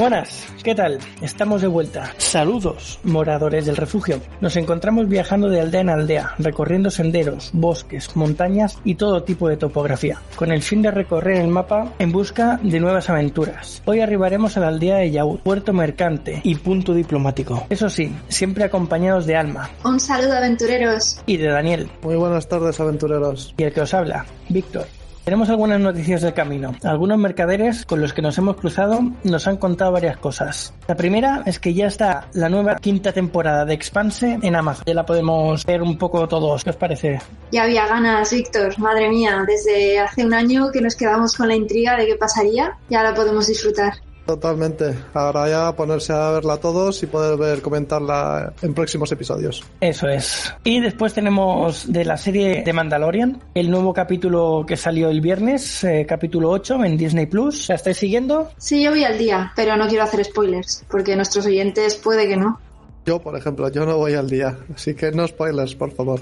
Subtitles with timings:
[0.00, 0.98] Buenas, ¿qué tal?
[1.20, 2.14] Estamos de vuelta.
[2.16, 4.18] Saludos, moradores del refugio.
[4.40, 9.58] Nos encontramos viajando de aldea en aldea, recorriendo senderos, bosques, montañas y todo tipo de
[9.58, 13.82] topografía, con el fin de recorrer el mapa en busca de nuevas aventuras.
[13.84, 17.66] Hoy arribaremos a la aldea de Yaúd, puerto mercante y punto diplomático.
[17.68, 19.68] Eso sí, siempre acompañados de Alma.
[19.84, 21.20] Un saludo aventureros.
[21.26, 21.90] Y de Daniel.
[22.00, 23.54] Muy buenas tardes aventureros.
[23.58, 24.86] Y el que os habla, Víctor.
[25.30, 26.74] Tenemos algunas noticias del camino.
[26.82, 30.74] Algunos mercaderes con los que nos hemos cruzado nos han contado varias cosas.
[30.88, 34.82] La primera es que ya está la nueva quinta temporada de Expanse en Amazon.
[34.88, 36.64] Ya la podemos ver un poco todos.
[36.64, 37.20] ¿Qué os parece?
[37.52, 38.76] Ya había ganas, Víctor.
[38.80, 42.76] Madre mía, desde hace un año que nos quedamos con la intriga de qué pasaría,
[42.88, 43.92] ya la podemos disfrutar.
[44.30, 44.94] Totalmente.
[45.12, 49.64] Ahora ya ponerse a verla todos y poder ver comentarla en próximos episodios.
[49.80, 50.54] Eso es.
[50.62, 55.82] Y después tenemos de la serie de Mandalorian, el nuevo capítulo que salió el viernes,
[55.82, 57.70] eh, capítulo 8 en Disney Plus.
[57.70, 58.52] ¿La estáis siguiendo?
[58.56, 62.36] Sí, yo voy al día, pero no quiero hacer spoilers, porque nuestros oyentes puede que
[62.36, 62.60] no.
[63.04, 66.20] Yo, por ejemplo, yo no voy al día, así que no spoilers, por favor.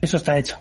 [0.00, 0.56] Eso está hecho.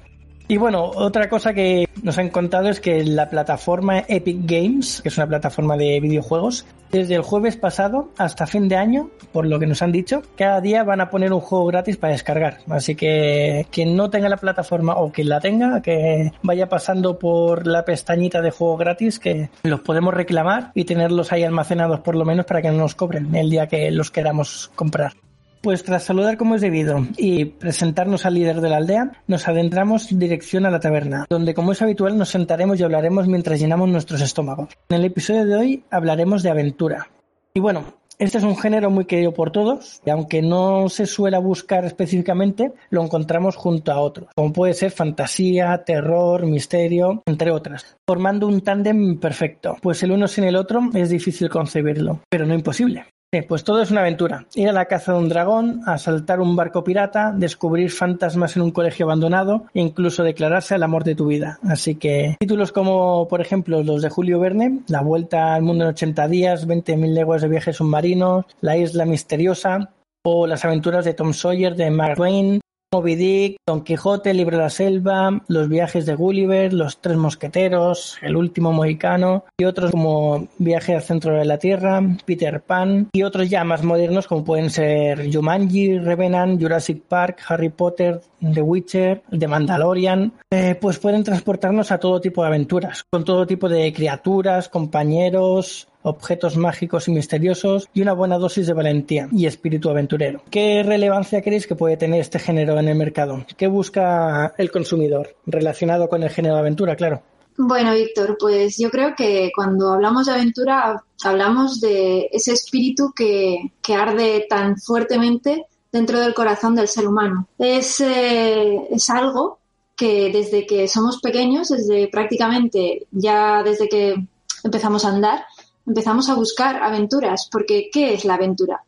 [0.52, 5.09] Y bueno, otra cosa que nos han contado es que la plataforma Epic Games, que
[5.09, 9.59] es una plataforma de videojuegos, desde el jueves pasado hasta fin de año, por lo
[9.59, 12.58] que nos han dicho, cada día van a poner un juego gratis para descargar.
[12.67, 17.67] Así que quien no tenga la plataforma o quien la tenga, que vaya pasando por
[17.67, 22.25] la pestañita de juego gratis, que los podemos reclamar y tenerlos ahí almacenados por lo
[22.25, 25.13] menos para que no nos cobren el día que los queramos comprar.
[25.61, 30.09] Pues tras saludar como es debido y presentarnos al líder de la aldea, nos adentramos
[30.09, 33.89] en dirección a la taberna, donde como es habitual nos sentaremos y hablaremos mientras llenamos
[33.89, 34.69] nuestros estómagos.
[34.88, 37.09] En el episodio de hoy hablaremos de aventura.
[37.53, 41.38] Y bueno, este es un género muy querido por todos y aunque no se suele
[41.39, 47.97] buscar específicamente, lo encontramos junto a otros, como puede ser fantasía, terror, misterio, entre otras,
[48.07, 52.53] formando un tándem perfecto, pues el uno sin el otro es difícil concebirlo, pero no
[52.53, 53.05] imposible.
[53.47, 54.47] Pues todo es una aventura.
[54.56, 58.72] Ir a la caza de un dragón, asaltar un barco pirata, descubrir fantasmas en un
[58.72, 61.59] colegio abandonado e incluso declararse el amor de tu vida.
[61.62, 65.91] Así que títulos como, por ejemplo, los de Julio Verne, La vuelta al mundo en
[65.91, 69.91] 80 días, 20.000 leguas de viaje submarino, La isla misteriosa
[70.23, 72.61] o Las aventuras de Tom Sawyer de Mark Twain,
[72.91, 78.17] Moby Dick, Don Quijote, Libro de la Selva, Los viajes de Gulliver, Los tres mosqueteros,
[78.19, 83.22] El último mohicano y otros como Viaje al centro de la Tierra, Peter Pan y
[83.22, 89.22] otros ya más modernos como pueden ser Jumanji, Revenant, Jurassic Park, Harry Potter, The Witcher,
[89.38, 93.94] The Mandalorian, eh, pues pueden transportarnos a todo tipo de aventuras, con todo tipo de
[93.94, 100.41] criaturas, compañeros, objetos mágicos y misteriosos y una buena dosis de valentía y espíritu aventurero.
[100.49, 103.45] ¿Qué relevancia creéis que puede tener este género en el mercado?
[103.57, 107.21] ¿Qué busca el consumidor relacionado con el género de aventura, claro?
[107.57, 113.73] Bueno, Víctor, pues yo creo que cuando hablamos de aventura hablamos de ese espíritu que,
[113.81, 117.47] que arde tan fuertemente dentro del corazón del ser humano.
[117.57, 119.59] Es, eh, es algo
[119.95, 124.16] que desde que somos pequeños, desde prácticamente ya desde que
[124.63, 125.43] empezamos a andar,
[125.89, 128.83] empezamos a buscar aventuras, porque ¿qué es la aventura?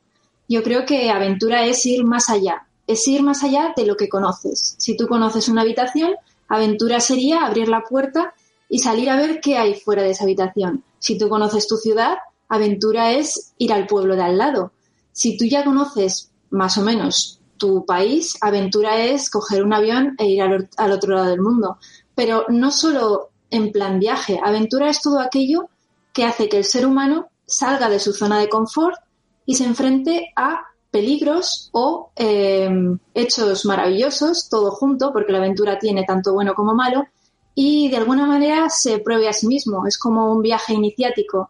[0.48, 4.08] Yo creo que aventura es ir más allá, es ir más allá de lo que
[4.08, 4.76] conoces.
[4.78, 6.12] Si tú conoces una habitación,
[6.48, 8.34] aventura sería abrir la puerta
[8.70, 10.84] y salir a ver qué hay fuera de esa habitación.
[11.00, 12.18] Si tú conoces tu ciudad,
[12.48, 14.72] aventura es ir al pueblo de al lado.
[15.12, 20.28] Si tú ya conoces más o menos tu país, aventura es coger un avión e
[20.28, 21.78] ir al, otro lado del mundo.
[22.14, 25.70] Pero no solo en plan viaje, aventura es todo aquello
[26.14, 28.96] que hace que el ser humano salga de su zona de confort
[29.46, 32.70] y se enfrente a peligros o eh,
[33.14, 37.06] hechos maravillosos, todo junto, porque la aventura tiene tanto bueno como malo,
[37.56, 41.50] y de alguna manera se pruebe a sí mismo, es como un viaje iniciático.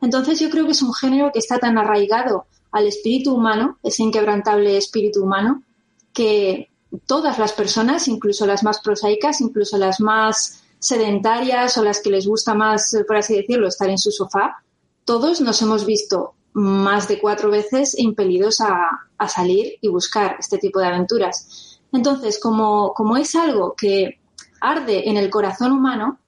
[0.00, 4.02] Entonces yo creo que es un género que está tan arraigado al espíritu humano, ese
[4.02, 5.62] inquebrantable espíritu humano,
[6.12, 6.70] que
[7.06, 12.26] todas las personas, incluso las más prosaicas, incluso las más sedentarias o las que les
[12.26, 14.62] gusta más, por así decirlo, estar en su sofá,
[15.04, 20.80] todos nos hemos visto más de cuatro veces impelidos a, salir y buscar este tipo
[20.80, 21.78] de aventuras.
[21.92, 24.18] Entonces, como, es algo que
[24.60, 26.18] arde en el corazón humano,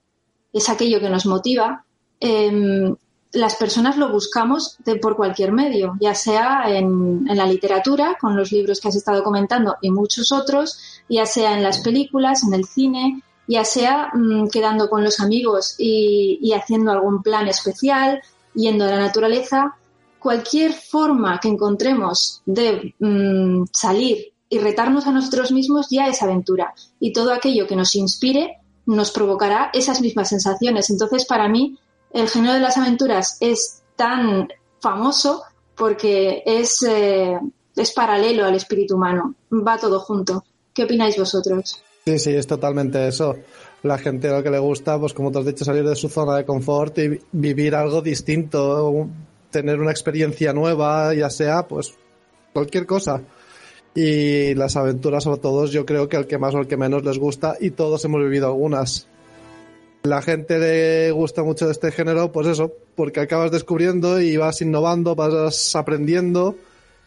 [0.53, 1.85] es aquello que nos motiva,
[2.21, 2.95] eh,
[3.33, 8.81] las personas lo buscamos por cualquier medio, ya sea en, la literatura, con los libros
[8.81, 13.23] que has estado comentando y muchos otros, ya sea en las películas, en el cine,
[13.47, 18.23] ya sea mmm, quedando con los amigos y, haciendo algún plan especial,
[18.55, 19.77] yendo a la naturaleza,
[20.19, 26.75] cualquier forma que encontremos de mmm, salir y retarnos a nosotros mismos ya es aventura.
[27.01, 30.91] Y todo aquello que nos inspire nos provocará esas mismas sensaciones.
[30.91, 31.79] Entonces, para mí,
[32.13, 34.49] el género de las aventuras es tan
[34.81, 35.43] famoso
[35.75, 37.39] porque es, eh,
[37.75, 40.45] es paralelo al espíritu humano, va todo junto.
[40.73, 41.84] ¿Qué opináis vosotros?
[42.07, 43.37] Sí, sí, es totalmente eso.
[43.83, 46.37] La gente lo que le gusta, pues como te has dicho, salir de su zona
[46.37, 49.09] de confort y vivir algo distinto,
[49.51, 51.95] tener una experiencia nueva, ya sea pues
[52.53, 53.23] cualquier cosa.
[53.95, 57.05] Y las aventuras a todos, yo creo que al que más o al que menos
[57.05, 59.09] les gusta y todos hemos vivido algunas.
[60.03, 64.61] La gente le gusta mucho de este género, pues eso, porque acabas descubriendo y vas
[64.61, 66.57] innovando, vas aprendiendo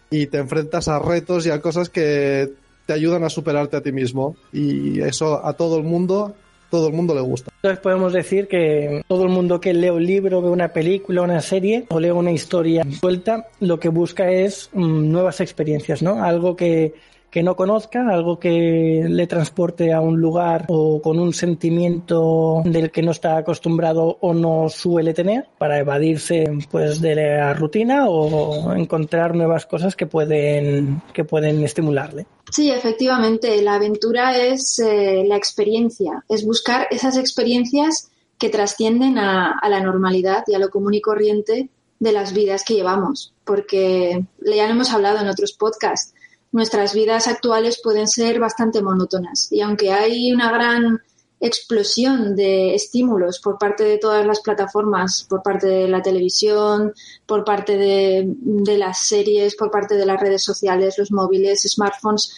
[0.09, 2.53] y te enfrentas a retos y a cosas que
[2.87, 4.35] te ayudan a superarte a ti mismo.
[4.51, 6.33] Y eso a todo el mundo,
[6.71, 7.51] todo el mundo le gusta.
[7.57, 11.41] Entonces podemos decir que todo el mundo que lee un libro, ve una película, una
[11.41, 16.23] serie o lee una historia suelta, lo que busca es mm, nuevas experiencias, ¿no?
[16.23, 16.95] Algo que
[17.29, 22.89] que no conozca, algo que le transporte a un lugar o con un sentimiento del
[22.89, 28.73] que no está acostumbrado o no suele tener para evadirse pues de la rutina o
[28.73, 32.25] encontrar nuevas cosas que pueden que pueden estimularle.
[32.51, 38.09] Sí, efectivamente, la aventura es eh, la experiencia, es buscar esas experiencias
[38.39, 41.69] que trascienden a, a la normalidad y a lo común y corriente
[41.99, 46.13] de las vidas que llevamos, porque ya lo hemos hablado en otros podcasts
[46.57, 49.51] nuestras vidas actuales pueden ser bastante monótonas.
[49.51, 51.01] Y aunque hay una gran
[51.39, 56.93] explosión de estímulos por parte de todas las plataformas, por parte de la televisión,
[57.27, 62.33] por parte de, las series, por parte de las redes sociales, los móviles, smartphones,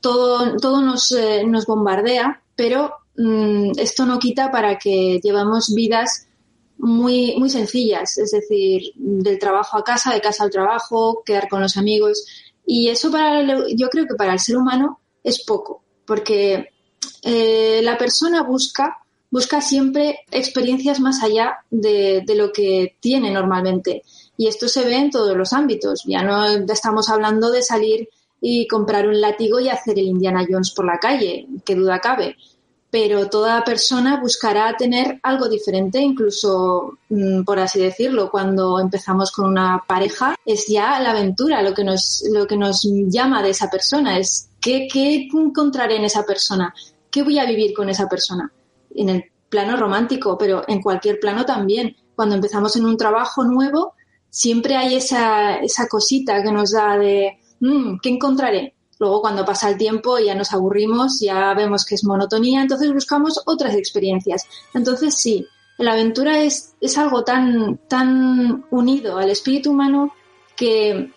[0.00, 6.26] todo, todo nos, eh, nos bombardea, pero mm, esto no quita para que llevamos vidas
[6.76, 11.60] muy, muy sencillas, es decir, del trabajo a casa, de casa al trabajo, quedar con
[11.60, 12.24] los amigos.
[12.66, 16.70] Y eso para yo creo que para el ser humano es poco, porque
[17.22, 18.98] eh, la persona busca,
[19.30, 24.02] busca siempre experiencias más allá de, de, lo que tiene normalmente.
[24.36, 26.04] Y esto se ve en todos los ámbitos.
[26.06, 28.08] Ya no estamos hablando de salir
[28.40, 32.36] y comprar un látigo y hacer el Indiana Jones por la calle, que duda cabe
[32.90, 39.46] pero toda persona buscará tener algo diferente, incluso, mm, por así decirlo, cuando empezamos con
[39.46, 43.70] una pareja, es ya la aventura lo que nos, lo que nos llama de esa
[43.70, 46.74] persona, es qué, qué encontraré en esa persona,
[47.10, 48.52] qué voy a vivir con esa persona,
[48.94, 51.96] en el plano romántico, pero en cualquier plano también.
[52.14, 53.94] Cuando empezamos en un trabajo nuevo,
[54.28, 58.74] siempre hay esa, esa cosita que nos da de, mm, ¿qué encontraré?
[59.00, 63.42] Luego, cuando pasa el tiempo, ya nos aburrimos, ya vemos que es monotonía, entonces buscamos
[63.46, 64.46] otras experiencias.
[64.74, 65.46] Entonces, sí,
[65.78, 70.12] la aventura es, es algo tan, tan unido al espíritu humano
[70.54, 71.10] que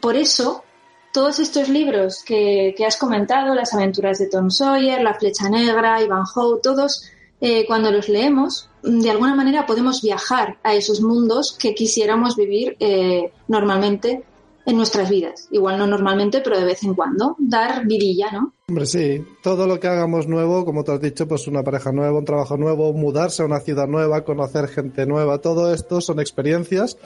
[0.00, 0.64] por eso
[1.12, 6.60] todos estos libros que, has comentado, las aventuras de Tom Sawyer, La Flecha Negra, Ivanhoe,
[6.60, 7.04] todos,
[7.40, 12.76] eh, cuando los leemos, de alguna manera podemos viajar a esos mundos que quisiéramos vivir
[12.80, 14.24] eh, normalmente
[14.64, 15.48] en nuestras vidas.
[15.50, 17.36] Igual no normalmente, pero de vez en cuando.
[17.38, 18.52] Dar vidilla, ¿no?
[18.68, 19.24] Hombre, sí.
[19.42, 22.56] Todo lo que hagamos nuevo, como te has dicho, pues una pareja nueva, un trabajo
[22.56, 26.96] nuevo, mudarse a una ciudad nueva, conocer gente nueva, todo esto son experiencias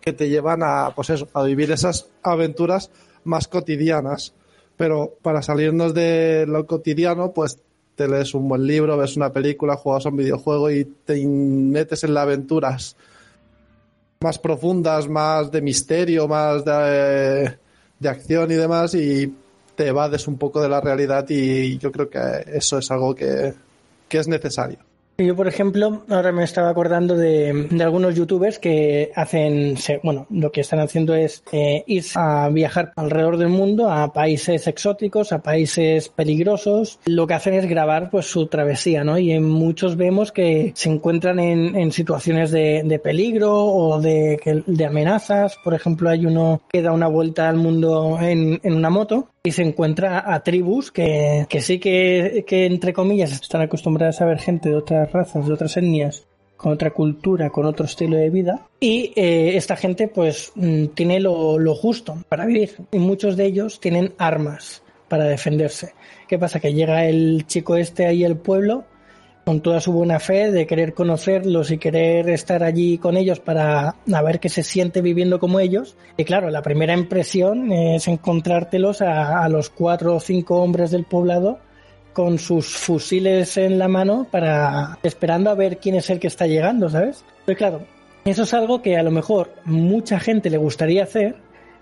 [0.00, 2.90] que te llevan a, pues a vivir esas aventuras
[3.24, 4.34] más cotidianas.
[4.76, 7.58] Pero para salirnos de lo cotidiano, pues
[7.94, 12.04] te lees un buen libro, ves una película, juegas a un videojuego y te metes
[12.04, 12.96] en las aventuras
[14.22, 17.58] más profundas, más de misterio, más de,
[17.98, 19.34] de acción y demás, y
[19.74, 23.54] te evades un poco de la realidad y yo creo que eso es algo que,
[24.08, 24.91] que es necesario.
[25.26, 30.50] Yo, por ejemplo, ahora me estaba acordando de, de algunos youtubers que hacen, bueno, lo
[30.50, 35.42] que están haciendo es eh, ir a viajar alrededor del mundo a países exóticos, a
[35.42, 36.98] países peligrosos.
[37.06, 39.18] Lo que hacen es grabar pues su travesía, ¿no?
[39.18, 44.62] Y en muchos vemos que se encuentran en, en situaciones de, de, peligro o de,
[44.66, 45.56] de amenazas.
[45.62, 49.50] Por ejemplo, hay uno que da una vuelta al mundo en, en una moto y
[49.50, 54.68] se encuentra a tribus que, que sí que, entre comillas, están acostumbradas a ver gente
[54.68, 56.24] de otras razas, de otras etnias,
[56.56, 58.68] con otra cultura, con otro estilo de vida.
[58.78, 62.76] Y eh, esta gente pues mm, tiene lo, lo justo para vivir.
[62.92, 65.92] Y muchos de ellos tienen armas para defenderse.
[66.28, 66.60] ¿Qué pasa?
[66.60, 68.84] Que llega el chico este ahí al pueblo
[69.44, 73.96] con toda su buena fe de querer conocerlos y querer estar allí con ellos para
[74.06, 75.96] ver qué se siente viviendo como ellos.
[76.16, 81.04] Y claro, la primera impresión es encontrártelos a, a los cuatro o cinco hombres del
[81.04, 81.58] poblado
[82.12, 86.46] con sus fusiles en la mano para esperando a ver quién es el que está
[86.46, 87.24] llegando, ¿sabes?
[87.44, 87.82] Pues claro,
[88.24, 91.36] eso es algo que a lo mejor mucha gente le gustaría hacer,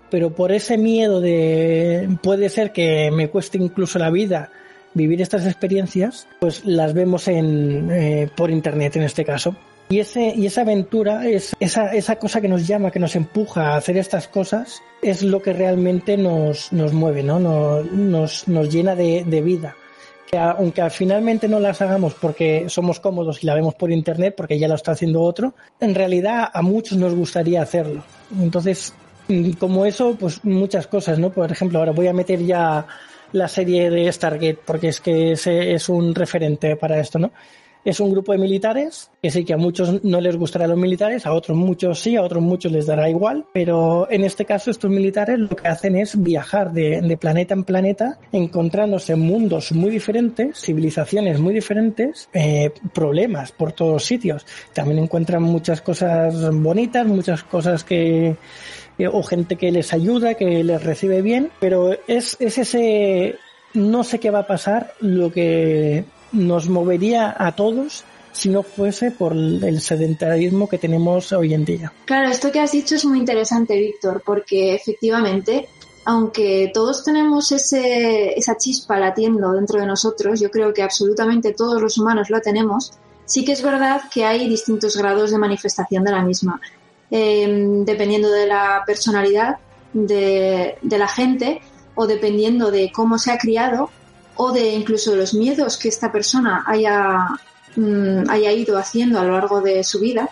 [0.09, 4.51] pero por ese miedo de puede ser que me cueste incluso la vida
[4.93, 9.55] vivir estas experiencias, pues las vemos en, eh, por internet en este caso.
[9.89, 13.73] Y, ese, y esa aventura, es, esa, esa cosa que nos llama, que nos empuja
[13.73, 17.39] a hacer estas cosas, es lo que realmente nos, nos mueve, ¿no?
[17.39, 19.75] Nos, nos, nos llena de, de vida
[20.31, 24.57] que aunque finalmente no las hagamos porque somos cómodos y la vemos por internet, porque
[24.57, 28.01] ya lo está haciendo otro, en realidad a muchos nos gustaría hacerlo.
[28.39, 28.93] Entonces,
[29.59, 31.31] como eso, pues muchas cosas, ¿no?
[31.31, 32.87] Por ejemplo, ahora voy a meter ya
[33.33, 37.31] la serie de Stargate porque es que es un referente para esto, ¿no?
[37.83, 41.25] es un grupo de militares, que sí que a muchos no les gustará los militares,
[41.25, 44.91] a otros muchos sí, a otros muchos les dará igual, pero en este caso estos
[44.91, 50.59] militares lo que hacen es viajar de, planeta en planeta, encontrándose en mundos muy diferentes,
[50.59, 54.45] civilizaciones muy diferentes, eh, problemas por todos sitios.
[54.73, 58.35] También encuentran muchas cosas bonitas, muchas cosas que
[59.07, 63.35] o gente que les ayuda, que les recibe bien, pero es, es ese
[63.73, 69.11] no sé qué va a pasar lo que nos movería a todos si no fuese
[69.11, 71.91] por el sedentarismo que tenemos hoy en día.
[72.05, 75.67] Claro, esto que has dicho es muy interesante, Víctor, porque efectivamente,
[76.05, 81.81] aunque todos tenemos ese, esa chispa latiendo dentro de nosotros, yo creo que absolutamente todos
[81.81, 82.93] los humanos lo tenemos,
[83.25, 86.61] sí que es verdad que hay distintos grados de manifestación de la misma.
[87.13, 89.57] Em, dependiendo de la personalidad
[89.91, 91.61] de, la gente
[91.93, 93.89] o dependiendo de cómo se ha criado,
[94.37, 97.27] o de incluso los miedos que esta persona haya,
[97.75, 100.29] mm, haya ido haciendo a lo largo de su vida,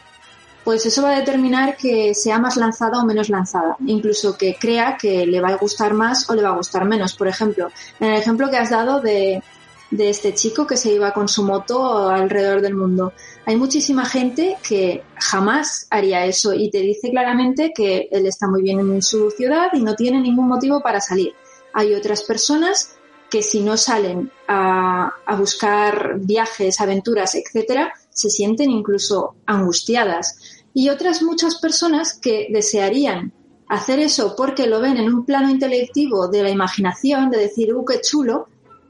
[0.64, 4.98] pues eso va a determinar que sea más lanzada o menos lanzada, incluso que crea
[4.98, 7.14] que le va a gustar más o le va a gustar menos.
[7.14, 7.70] Por ejemplo,
[8.00, 9.44] en el ejemplo que has dado de,
[9.92, 13.14] de este chico que se iba con su moto alrededor del mundo.
[13.46, 18.62] Hay muchísima gente que jamás haría eso y te dice claramente que él está muy
[18.62, 21.34] bien en su ciudad y no tiene ningún motivo para salir.
[21.74, 22.96] Hay otras personas
[23.30, 30.66] que si no salen a, buscar viajes, aventuras, etcétera, se sienten incluso angustiadas.
[30.74, 33.32] Y otras muchas personas que desearían
[33.68, 37.86] hacer eso porque lo ven en un plano intelectivo de la imaginación, de decir, ¡uh,
[37.86, 38.48] qué chulo!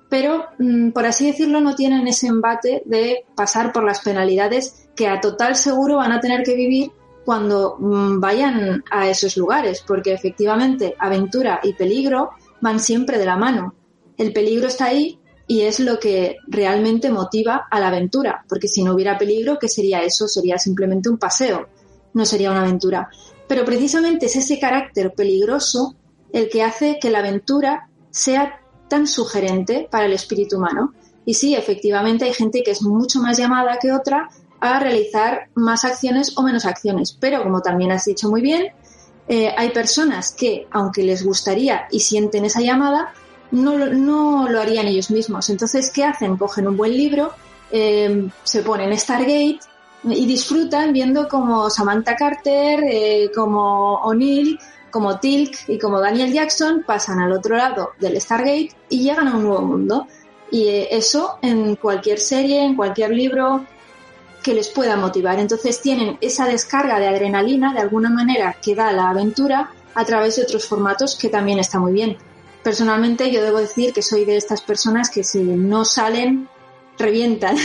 [0.10, 5.08] Pero, mm, por así decirlo, no tienen ese embate de pasar por las penalidades que
[5.08, 6.92] a total seguro van a tener que vivir
[7.26, 13.38] cuando mm, vayan a esos lugares, porque efectivamente aventura y peligro van siempre de la
[13.38, 13.76] mano
[14.20, 18.84] el peligro está ahí y es lo que realmente motiva a la aventura, porque si
[18.84, 20.28] no hubiera peligro, ¿qué sería eso?
[20.28, 21.70] Sería simplemente un paseo,
[22.14, 23.10] no sería una aventura.
[23.48, 25.96] Pero precisamente es ese carácter peligroso
[26.34, 28.59] el que hace que la aventura sea
[28.90, 30.94] tan sugerente para el espíritu humano.
[31.26, 34.30] Y sí, efectivamente hay gente que es mucho más llamada que otra
[34.60, 38.74] a realizar más acciones o menos acciones, pero como también has dicho muy bien,
[39.28, 43.14] eh, hay personas que, aunque les gustaría y sienten esa llamada,
[43.52, 45.50] no, no lo harían ellos mismos.
[45.50, 46.36] Entonces, ¿qué hacen?
[46.36, 47.34] Cogen un buen libro,
[47.72, 49.60] em, se ponen Stargate
[50.04, 54.60] y disfrutan viendo como Samantha Carter, eh, como O'Neill,
[54.92, 59.36] como Tilk y como Daniel Jackson pasan al otro lado del Stargate y llegan a
[59.36, 60.08] un nuevo mundo.
[60.52, 63.66] Y eh, eso en cualquier serie, en cualquier libro
[64.44, 65.40] que les pueda motivar.
[65.40, 70.36] Entonces tienen esa descarga de adrenalina de alguna manera que da la aventura a través
[70.36, 72.18] de otros formatos que también está muy bien.
[72.64, 76.50] Personalmente yo debo decir que soy de estas personas que si no salen,
[76.98, 77.56] revientan.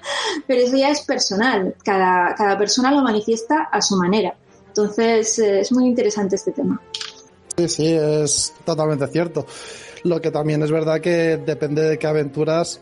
[0.46, 1.74] Pero eso ya es personal.
[1.84, 4.34] Cada, cada persona lo manifiesta a su manera.
[4.76, 6.82] Entonces eh, es muy interesante este tema.
[7.56, 9.46] Sí, sí, es totalmente cierto.
[10.02, 12.80] Lo que también es verdad que depende de qué aventuras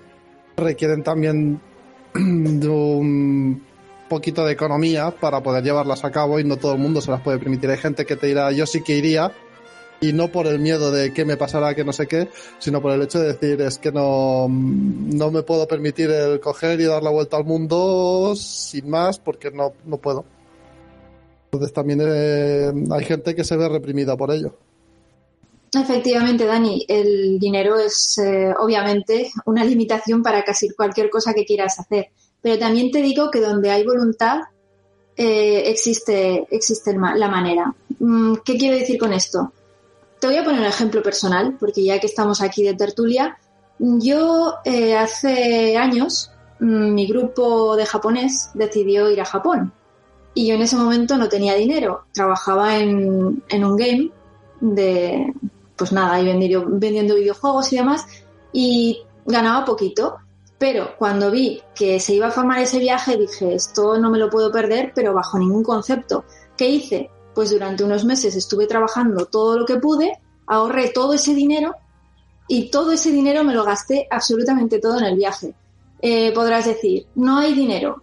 [0.57, 1.61] requieren también
[2.15, 3.63] de un
[4.09, 7.21] poquito de economía para poder llevarlas a cabo y no todo el mundo se las
[7.21, 7.69] puede permitir.
[7.69, 9.33] Hay gente que te dirá, yo sí que iría,
[10.01, 12.93] y no por el miedo de qué me pasará, que no sé qué, sino por
[12.93, 17.03] el hecho de decir es que no, no me puedo permitir el coger y dar
[17.03, 20.25] la vuelta al mundo sin más porque no, no puedo.
[21.53, 24.55] Entonces también eh, hay gente que se ve reprimida por ello.
[25.71, 31.79] Efectivamente, Dani, el dinero es eh, obviamente una limitación para casi cualquier cosa que quieras
[31.79, 32.09] hacer.
[32.41, 34.41] Pero también te digo que donde hay voluntad
[35.15, 37.75] eh, existe, existe la manera.
[37.99, 39.53] Mm, ¿Qué quiero decir con esto?
[40.21, 43.37] Te voy a poner un ejemplo personal, porque ya que estamos aquí de tertulia,
[43.79, 46.31] yo eh, hace años
[46.61, 49.75] mm, mi grupo de japonés decidió ir a Japón
[50.35, 54.11] y yo en ese momento no tenía dinero, trabajaba en, un game
[54.61, 55.33] de,
[55.77, 58.07] pues nada, y vendiendo, vendiendo videojuegos y demás
[58.53, 60.17] y ganaba poquito.
[60.59, 64.31] Pero cuando vi que se iba a formar ese viaje dije, esto no me lo
[64.31, 66.25] puedo perder, pero bajo ningún concepto.
[66.57, 67.11] ¿Qué hice?
[67.35, 71.75] Pues durante unos meses estuve trabajando todo lo que pude, ahorré todo ese dinero
[72.47, 75.55] y todo ese dinero me lo gasté absolutamente todo en el viaje.
[76.01, 78.03] Eh, podrás decir, no hay dinero.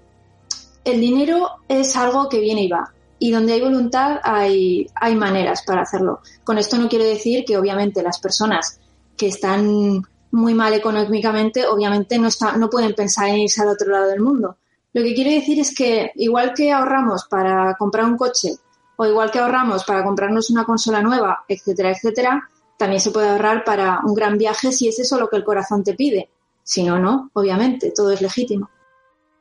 [0.83, 2.93] El dinero es algo que viene y va.
[3.19, 6.21] Y donde hay voluntad hay, hay maneras para hacerlo.
[6.43, 8.79] Con esto no quiero decir que obviamente las personas
[9.17, 13.91] que están muy mal económicamente, obviamente no, está, no pueden pensar en irse al otro
[13.91, 14.57] lado del mundo.
[14.93, 18.53] Lo que quiero decir es que igual que ahorramos para comprar un coche
[18.95, 23.63] o igual que ahorramos para comprarnos una consola nueva, etcétera, etcétera, también se puede ahorrar
[23.63, 26.29] para un gran viaje si es eso lo que el corazón te pide.
[26.63, 28.69] Si no, no, obviamente, todo es legítimo.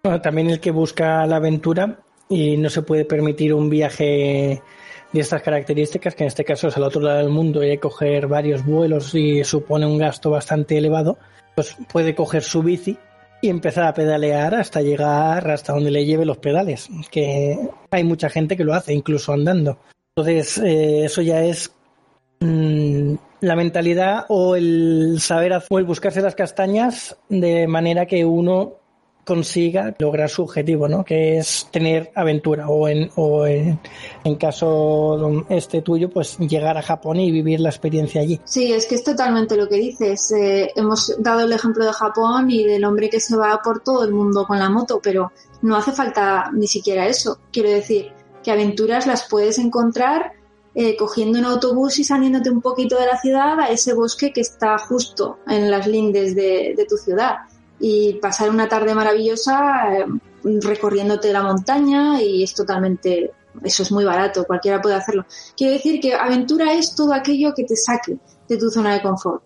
[0.03, 4.63] También el que busca la aventura y no se puede permitir un viaje
[5.13, 7.77] de estas características, que en este caso es al otro lado del mundo y hay
[7.77, 11.19] que coger varios vuelos y supone un gasto bastante elevado,
[11.55, 12.99] pues puede coger su bici
[13.41, 17.57] y empezar a pedalear hasta llegar hasta donde le lleve los pedales, que
[17.91, 19.79] hay mucha gente que lo hace, incluso andando.
[20.17, 21.73] Entonces, eh, eso ya es
[22.41, 28.78] mm, la mentalidad o el saber o el buscarse las castañas de manera que uno
[29.29, 31.05] consiga lograr su objetivo, ¿no?
[31.05, 33.79] Que es tener aventura o en, o en,
[34.41, 38.41] caso este tuyo, pues llegar a Japón y vivir la experiencia allí.
[38.45, 40.33] Sí, es que es totalmente lo que dices.
[40.33, 44.03] Eh, hemos dado el ejemplo de Japón y del hombre que se va por todo
[44.03, 45.31] el mundo con la moto, pero
[45.61, 47.39] no hace falta ni siquiera eso.
[47.53, 48.11] Quiero decir
[48.43, 50.33] que aventuras las puedes encontrar
[50.75, 54.41] eh, cogiendo un autobús y saliéndote un poquito de la ciudad a ese bosque que
[54.41, 57.41] está justo en las lindes de, de tu ciudad
[57.81, 60.07] y pasar una tarde maravillosa eh,
[60.45, 63.33] recorriéndote la montaña y es totalmente,
[63.63, 65.27] eso es muy barato, cualquiera puede hacerlo.
[65.57, 68.19] Quiero decir que aventura es todo aquello que te saque
[68.49, 69.43] de tu zona de confort.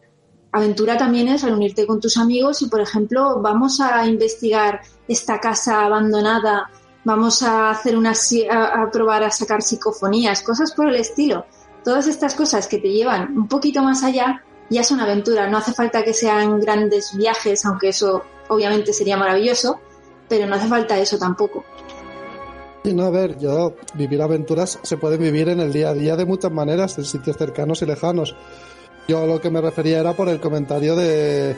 [0.53, 5.85] Aventura también es reunirte con tus amigos y, por ejemplo, vamos a investigar esta casa
[5.87, 6.71] abandonada,
[7.05, 8.13] vamos a hacer una,
[8.51, 11.47] a, a probar a sacar psicofonías, cosas por el estilo.
[11.83, 15.49] Todas estas cosas que te llevan un poquito más allá ya es una aventura.
[15.49, 19.81] No hace falta que sean grandes viajes, aunque eso obviamente sería maravilloso,
[20.29, 21.65] pero no hace falta eso tampoco.
[22.85, 26.17] Sí, no, a ver, yo vivir aventuras se pueden vivir en el día a día
[26.17, 28.35] de muchas maneras, en sitios cercanos y lejanos.
[29.07, 31.57] Yo lo que me refería era por el comentario de,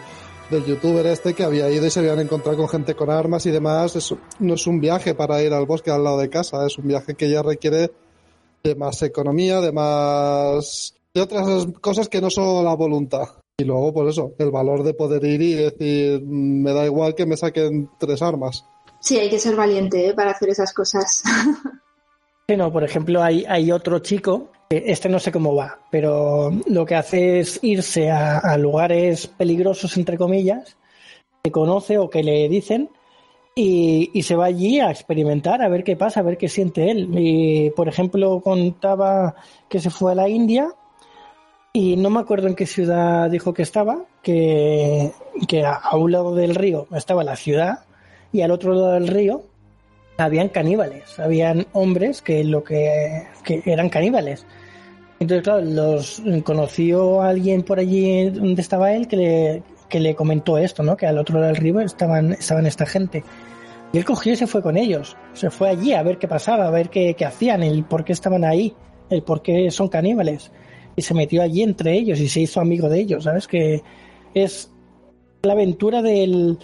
[0.51, 3.51] del youtuber este que había ido y se habían encontrado con gente con armas y
[3.51, 3.97] demás.
[3.97, 6.88] Eso no es un viaje para ir al bosque al lado de casa, es un
[6.88, 7.91] viaje que ya requiere
[8.62, 13.29] de más economía, de más de otras cosas que no son la voluntad.
[13.57, 17.14] Y luego, por pues eso, el valor de poder ir y decir, me da igual
[17.14, 18.66] que me saquen tres armas.
[18.98, 20.14] Sí, hay que ser valiente ¿eh?
[20.14, 21.22] para hacer esas cosas.
[22.46, 26.85] Sí, no, por ejemplo, hay, hay otro chico, este no sé cómo va, pero lo
[26.85, 30.77] que hace es irse a, lugares peligrosos, entre comillas,
[31.42, 32.90] que conoce o que le dicen,
[33.55, 36.90] y, y, se va allí a experimentar, a ver qué pasa, a ver qué siente
[36.90, 37.09] él.
[37.14, 39.37] Y, por ejemplo, contaba
[39.70, 40.68] que se fue a la India
[41.77, 45.11] y no me acuerdo en qué ciudad dijo que estaba, que,
[45.49, 47.81] que a, un lado del río estaba la ciudad
[48.33, 49.43] y al otro lado del río
[50.17, 53.27] habían caníbales, habían hombres que lo que,
[53.67, 54.47] eran caníbales.
[55.19, 60.15] Entonces, claro, los conoció a alguien por allí donde estaba él que le, que le
[60.15, 60.97] comentó esto, ¿no?
[60.97, 63.25] Que al otro lado del río estaban, estaban esta gente.
[63.93, 65.17] Y él cogió y se fue con ellos.
[65.33, 68.13] Se fue allí a ver qué pasaba, a ver qué, qué hacían, el por qué
[68.13, 68.77] estaban ahí,
[69.11, 70.53] el por qué son caníbales
[70.97, 73.47] y se metió allí entre ellos y se hizo amigo de ellos, ¿sabes?
[73.47, 73.83] Que
[74.35, 74.71] es
[75.43, 76.59] la aventura del,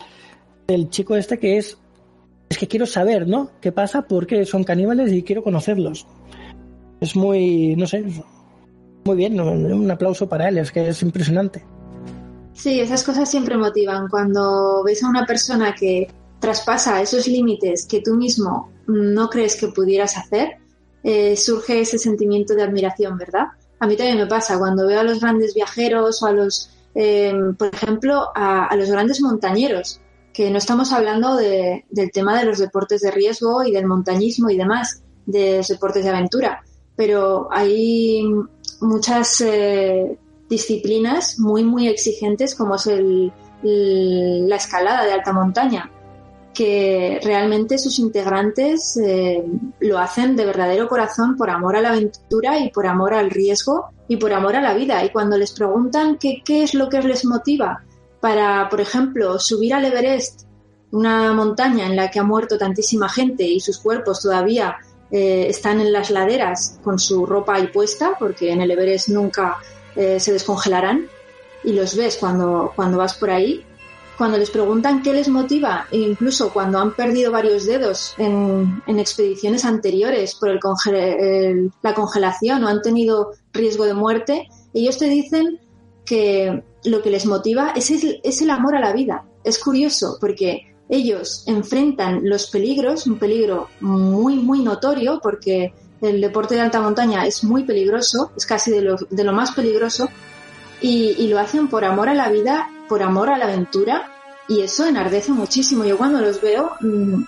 [0.66, 1.78] del chico este que es,
[2.48, 3.50] es que quiero saber, ¿no?
[3.60, 4.02] ¿Qué pasa?
[4.02, 6.06] ¿Por qué son caníbales y quiero conocerlos?
[7.00, 8.04] Es muy, no sé,
[9.04, 11.64] muy bien, un aplauso para él, es que es impresionante.
[12.52, 14.08] Sí, esas cosas siempre motivan.
[14.08, 16.08] Cuando ves a una persona que
[16.40, 20.58] traspasa esos límites que tú mismo no crees que pudieras hacer,
[21.02, 23.46] eh, surge ese sentimiento de admiración, ¿verdad?
[23.80, 27.32] A mí también me pasa cuando veo a los grandes viajeros o a los, eh,
[27.58, 30.00] por ejemplo, a, los grandes montañeros,
[30.34, 34.50] que no estamos hablando de, del tema de los deportes de riesgo y del montañismo
[34.50, 36.62] y demás, de los deportes de aventura,
[36.94, 38.22] pero hay
[38.82, 45.90] muchas eh, disciplinas muy, muy exigentes como es el, la escalada de alta montaña
[46.54, 49.44] que realmente sus integrantes eh,
[49.80, 53.90] lo hacen de verdadero corazón por amor a la aventura y por amor al riesgo
[54.08, 55.04] y por amor a la vida.
[55.04, 57.84] Y cuando les preguntan qué es lo que les motiva
[58.20, 60.42] para, por ejemplo, subir al Everest,
[60.92, 64.76] una montaña en la que ha muerto tantísima gente y sus cuerpos todavía
[65.10, 69.58] eh, están en las laderas con su ropa ahí puesta, porque en el Everest nunca
[69.96, 71.06] eh, se descongelarán,
[71.62, 73.64] y los ves cuando, cuando vas por ahí,
[74.20, 79.64] cuando les preguntan qué les motiva, e incluso cuando han perdido varios dedos en, expediciones
[79.64, 85.58] anteriores por el la congelación o han tenido riesgo de muerte, ellos te dicen
[86.04, 89.24] que lo que les motiva es el, es el amor a la vida.
[89.42, 96.56] Es curioso porque ellos enfrentan los peligros, un peligro muy, muy notorio, porque el deporte
[96.56, 100.10] de alta montaña es muy peligroso, es casi de lo, de lo más peligroso,
[100.80, 104.10] y, lo hacen por amor a la vida, por amor a la aventura,
[104.48, 105.84] y eso enardece muchísimo.
[105.84, 107.22] Yo cuando los veo mm,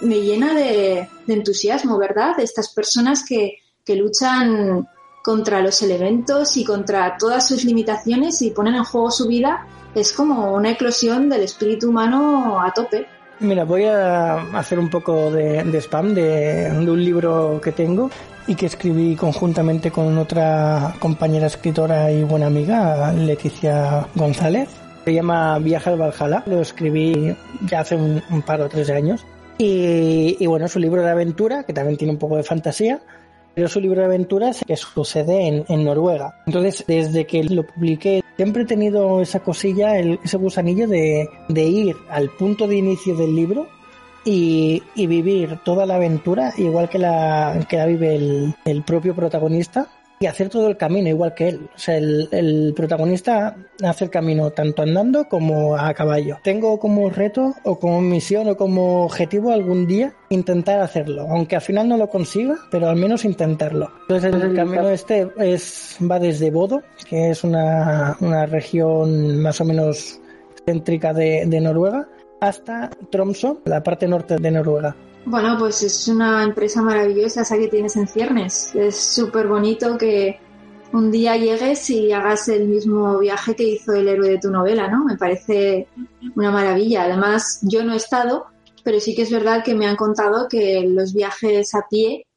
[0.00, 2.36] me llena de, entusiasmo, ¿verdad?
[2.36, 4.88] De estas personas que, que luchan
[5.22, 10.12] contra los elementos y contra todas sus limitaciones y ponen en juego su vida, es
[10.12, 13.06] como una eclosión del espíritu humano a tope.
[13.40, 18.10] Mira, voy a hacer un poco de, spam de, un libro que tengo
[18.46, 24.68] y que escribí conjuntamente con otra compañera escritora y buena amiga, Leticia González.
[25.04, 26.42] Se llama Viaje al Valhalla.
[26.46, 29.24] Lo escribí ya hace un, par o tres años.
[29.58, 33.00] Y, y, bueno, es un libro de aventura que también tiene un poco de fantasía
[33.56, 36.42] pero su libro de aventuras que sucede en, Noruega.
[36.44, 42.30] Entonces, desde que lo publiqué, siempre he tenido esa cosilla, ese gusanillo de, ir al
[42.30, 43.68] punto de inicio del libro
[44.24, 50.26] y, vivir toda la aventura igual que la, que la vive el propio protagonista y
[50.26, 51.68] hacer todo el camino igual que él.
[51.74, 56.38] O sea, el, protagonista hace el camino tanto andando como a caballo.
[56.42, 61.62] Tengo como reto o como misión o como objetivo algún día intentar hacerlo, aunque al
[61.62, 63.90] final no lo consiga, pero al menos intentarlo.
[64.02, 69.64] Entonces el camino este es va desde Bodo, que es una, una región más o
[69.64, 70.20] menos
[70.64, 72.08] céntrica de, de Noruega,
[72.40, 74.96] hasta Tromso, la parte norte de Noruega.
[75.26, 78.72] Bueno, pues es una empresa maravillosa esa que tienes en ciernes.
[78.76, 80.38] Es súper bonito que
[80.92, 84.86] un día llegues y hagas el mismo viaje que hizo el héroe de tu novela,
[84.86, 85.04] ¿no?
[85.04, 85.88] Me parece
[86.36, 87.02] una maravilla.
[87.02, 88.46] Además, yo no he estado,
[88.84, 92.28] pero sí que es verdad que me han contado que los viajes a pie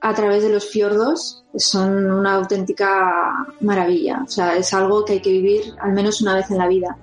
[0.00, 4.22] a través de los fiordos son una auténtica maravilla.
[4.24, 6.98] O sea, es algo que hay que vivir al menos una vez en la vida.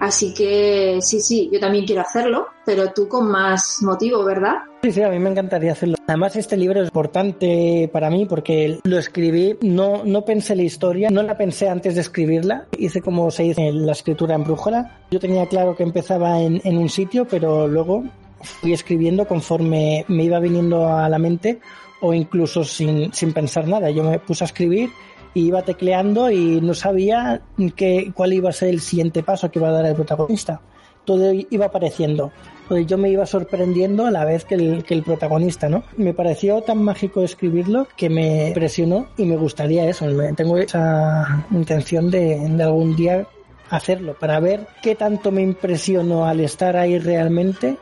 [0.00, 4.54] Así que sí, sí, yo también quiero hacerlo, pero tú con más motivo, ¿verdad?
[4.82, 5.96] Sí, sí, a mí me encantaría hacerlo.
[6.06, 11.10] Además, este libro es importante para mí porque lo escribí, no, no pensé la historia,
[11.10, 12.66] no la pensé antes de escribirla.
[12.78, 15.00] Hice como se dice la escritura en brújula.
[15.10, 18.04] Yo tenía claro que empezaba en, en un sitio, pero luego
[18.40, 21.60] fui escribiendo conforme me iba viniendo a la mente
[22.00, 23.90] o incluso sin, sin pensar nada.
[23.90, 24.90] Yo me puse a escribir
[25.34, 27.42] y iba tecleando y no sabía
[27.76, 30.60] que, cuál iba a ser el siguiente paso que iba a dar el protagonista.
[31.04, 32.30] Todo iba apareciendo.
[32.62, 35.82] Entonces yo me iba sorprendiendo a la vez que el, que el protagonista, ¿no?
[35.96, 40.06] Me pareció tan mágico escribirlo que me impresionó y me gustaría eso.
[40.36, 43.26] Tengo esa intención de, de algún día
[43.70, 47.76] hacerlo para ver qué tanto me impresionó al estar ahí realmente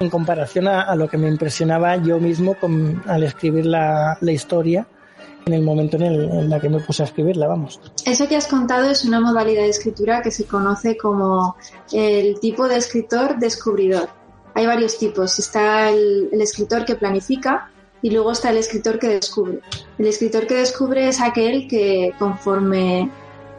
[0.00, 2.56] en comparación a, lo que me impresionaba yo mismo
[3.06, 4.86] al escribir la, la historia
[5.48, 7.80] en el momento en, el, en la que me puse a escribirla, vamos.
[8.04, 11.56] Eso que has contado es una modalidad de escritura que se conoce como
[11.92, 14.10] el tipo de escritor descubridor.
[14.54, 15.38] Hay varios tipos.
[15.38, 19.60] Está el, escritor que planifica, y luego está el escritor que descubre.
[19.98, 23.10] El escritor que descubre es aquel que conforme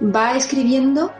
[0.01, 1.11] va escribiendo,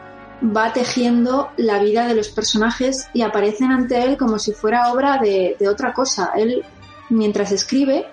[0.56, 5.18] va tejiendo la vida de los personajes y aparecen ante él como si fuera obra
[5.18, 6.32] de, de otra cosa.
[6.34, 6.64] Él,
[7.10, 8.06] mientras escribe,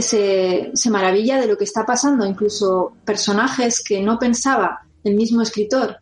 [0.00, 5.42] se, se maravilla de lo que está pasando, incluso personajes que no pensaba el mismo
[5.42, 5.96] escritor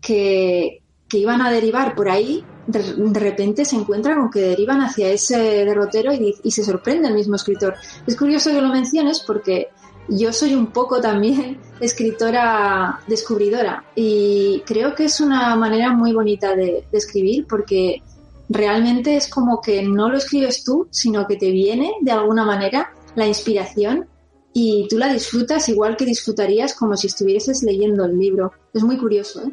[0.00, 5.08] que, que iban a derivar por ahí, de, repente se encuentra con que derivan hacia
[5.08, 7.74] ese derrotero y, y, se sorprende el mismo escritor.
[8.06, 9.68] Es curioso que lo menciones porque
[10.08, 16.54] yo soy un poco también escritora descubridora y creo que es una manera muy bonita
[16.54, 18.02] de escribir porque
[18.48, 22.92] realmente es como que no lo escribes tú, sino que te viene de alguna manera
[23.18, 24.06] la inspiración
[24.52, 28.52] y tú la disfrutas igual que disfrutarías como si estuvieses leyendo el libro.
[28.72, 29.52] Es muy curioso, ¿eh?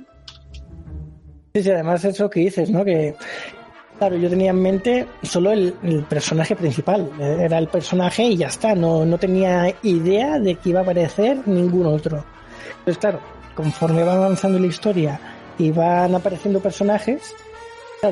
[1.54, 2.84] Sí, además eso que dices, ¿no?
[2.84, 3.15] Que,
[3.97, 5.73] claro, yo tenía en mente solo el,
[6.10, 7.10] personaje principal.
[7.19, 8.75] Era el personaje y ya está.
[8.75, 12.25] No, no tenía idea de que iba a aparecer ningún otro.
[12.80, 13.19] Entonces, claro,
[13.56, 15.19] conforme va avanzando la historia
[15.58, 17.34] y van apareciendo personajes,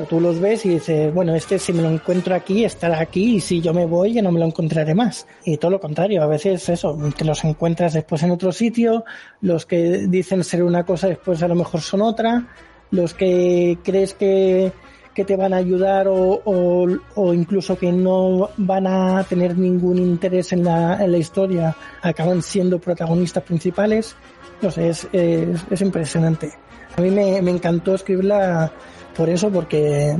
[0.02, 3.40] Tú los ves y dices, bueno, este si me lo encuentro aquí, estará aquí y
[3.40, 5.26] si yo me voy ya no me lo encontraré más.
[5.44, 9.04] Y todo lo contrario, a veces eso, te los encuentras después en otro sitio,
[9.40, 12.48] los que dicen ser una cosa después a lo mejor son otra,
[12.90, 14.72] los que crees que,
[15.14, 20.52] que te van a ayudar o, o, incluso que no van a tener ningún interés
[20.52, 24.16] en la, en la historia acaban siendo protagonistas principales.
[24.60, 26.52] No sé, es, es, es impresionante.
[26.96, 28.72] A mí me, me encantó escribirla
[29.16, 30.16] por eso, porque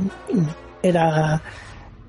[0.81, 1.41] era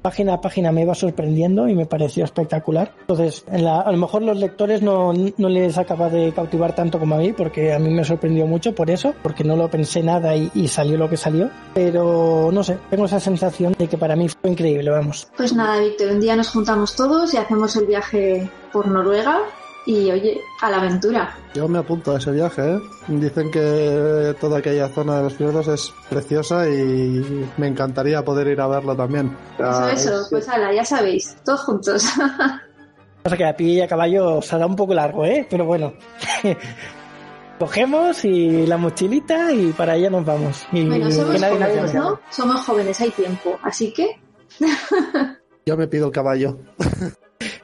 [0.06, 2.94] página a página me iba sorprendiendo y me pareció espectacular.
[3.00, 7.18] Entonces, a lo mejor los lectores no, no les acaba de cautivar tanto como a
[7.18, 10.48] mí, porque a mí me sorprendió mucho por eso, porque no lo pensé nada y,
[10.54, 11.50] y salió lo que salió.
[11.74, 15.28] Pero no sé, tengo esa sensación de que para mí fue increíble, vamos.
[15.36, 19.40] Pues nada, Víctor, un día nos juntamos todos y hacemos el viaje por Noruega
[19.86, 21.34] y oye, a la aventura.
[21.54, 22.80] Yo me apunto a ese viaje, ¿eh?
[23.06, 28.60] Dicen que toda aquella zona de los fiordos es preciosa y me encantaría poder ir
[28.60, 29.36] a verlo también.
[29.58, 32.04] Eso, eso, pues ala, ya sabéis, todos juntos.
[33.22, 35.46] Pasa que a pie y a caballo será un poco largo, ¿eh?
[35.48, 35.94] Pero bueno.
[37.58, 40.66] Cogemos y la mochilita y para allá nos vamos.
[40.72, 42.20] Y bueno, somos jóvenes, ¿no?
[42.28, 44.20] Somos jóvenes, hay tiempo, así que...
[45.66, 46.58] Yo me pido el caballo.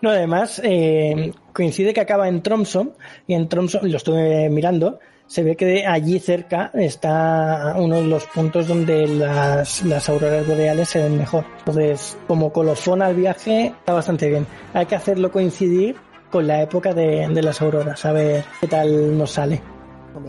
[0.03, 2.93] No, además, eh, coincide que acaba en Tromso,
[3.27, 8.27] y en Tromso, lo estuve mirando, se ve que allí cerca está uno de los
[8.27, 11.47] puntos donde las, las auroras boreales se ven mejor.
[11.61, 14.47] Entonces, como colofón al viaje, está bastante bien.
[14.75, 15.97] Hay que hacerlo coincidir
[16.31, 19.63] con la época de, de las auroras, a ver qué tal nos sale.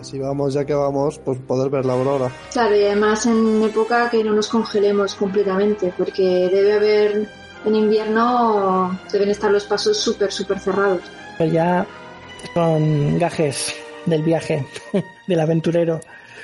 [0.01, 2.31] Si vamos, ya que vamos, pues poder ver la aurora.
[2.51, 7.27] Claro, y además en época que no nos congelemos completamente, porque debe haber
[7.65, 11.01] en invierno deben estar los pasos súper, súper cerrados.
[11.37, 11.87] Pero ya
[12.53, 13.73] son gajes
[14.05, 14.65] del viaje,
[15.27, 15.99] del aventurero.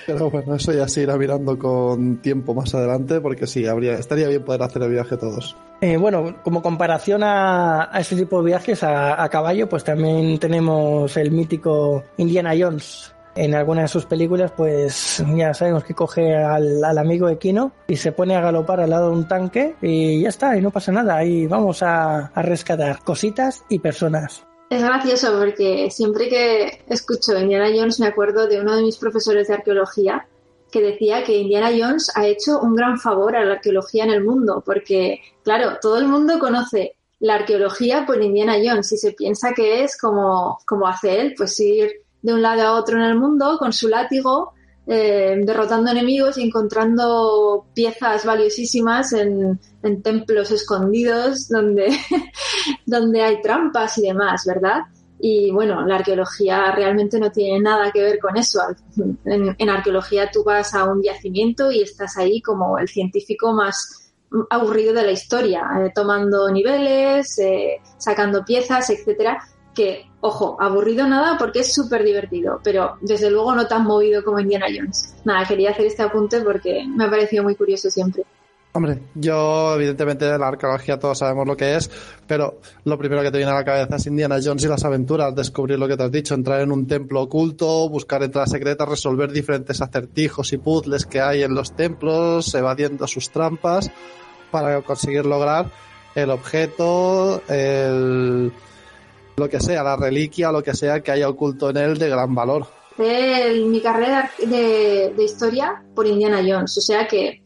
[0.05, 4.27] Pero bueno, eso ya se irá mirando con tiempo más adelante, porque sí, habría, estaría
[4.27, 5.55] bien poder hacer el viaje todos.
[5.81, 10.39] Eh, bueno, como comparación a, a este tipo de viajes a, a, caballo, pues también
[10.39, 16.35] tenemos el mítico Indiana Jones, en alguna de sus películas, pues ya sabemos que coge
[16.35, 20.21] al, al, amigo equino y se pone a galopar al lado de un tanque y
[20.21, 24.45] ya está, y no pasa nada, y vamos a, a rescatar cositas y personas.
[24.69, 29.47] Es gracioso porque siempre que escucho Indiana Jones me acuerdo de uno de mis profesores
[29.47, 30.27] de arqueología
[30.71, 34.23] que decía que Indiana Jones ha hecho un gran favor a la arqueología en el
[34.23, 39.53] mundo, porque, claro, todo el mundo conoce la arqueología por Indiana Jones y se piensa
[39.53, 43.15] que es como, como hace él, pues ir de un lado a otro en el
[43.15, 44.53] mundo con su látigo,
[44.87, 49.59] eh, derrotando enemigos y encontrando piezas valiosísimas en,
[50.03, 51.95] templos escondidos donde,
[52.85, 54.81] donde hay trampas y demás, ¿verdad?
[55.21, 58.61] Y bueno, la arqueología realmente no tiene nada que ver con eso.
[59.25, 64.11] En, en, arqueología tú vas a un yacimiento y estás ahí como el científico más
[64.49, 69.39] aburrido de la historia, eh, tomando niveles, eh, sacando piezas, etcétera
[69.79, 74.37] que, ojo, aburrido nada porque es súper divertido, pero desde luego no tan movido como
[74.37, 75.15] Indiana Jones.
[75.23, 78.25] Nada, quería hacer este apunte porque me ha parecido muy curioso siempre.
[78.73, 81.89] Hombre, yo evidentemente de la arqueología todos sabemos lo que es,
[82.27, 85.33] pero lo primero que te viene a la cabeza es Indiana Jones y las aventuras,
[85.33, 89.31] descubrir lo que te has dicho, entrar en un templo oculto, buscar entradas secretas, resolver
[89.31, 93.89] diferentes acertijos y puzzles que hay en los templos, evadiendo sus trampas
[94.51, 95.71] para conseguir lograr
[96.15, 98.51] el objeto, el
[99.39, 102.35] lo que sea, la reliquia, lo que sea que haya oculto en él de gran
[102.35, 102.67] valor.
[102.97, 107.41] De mi carrera de, de historia por Indiana Jones, o sea que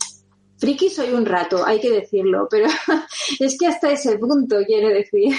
[0.57, 2.67] friki soy un rato, hay que decirlo, pero
[3.39, 5.33] es que hasta ese punto quiere decir.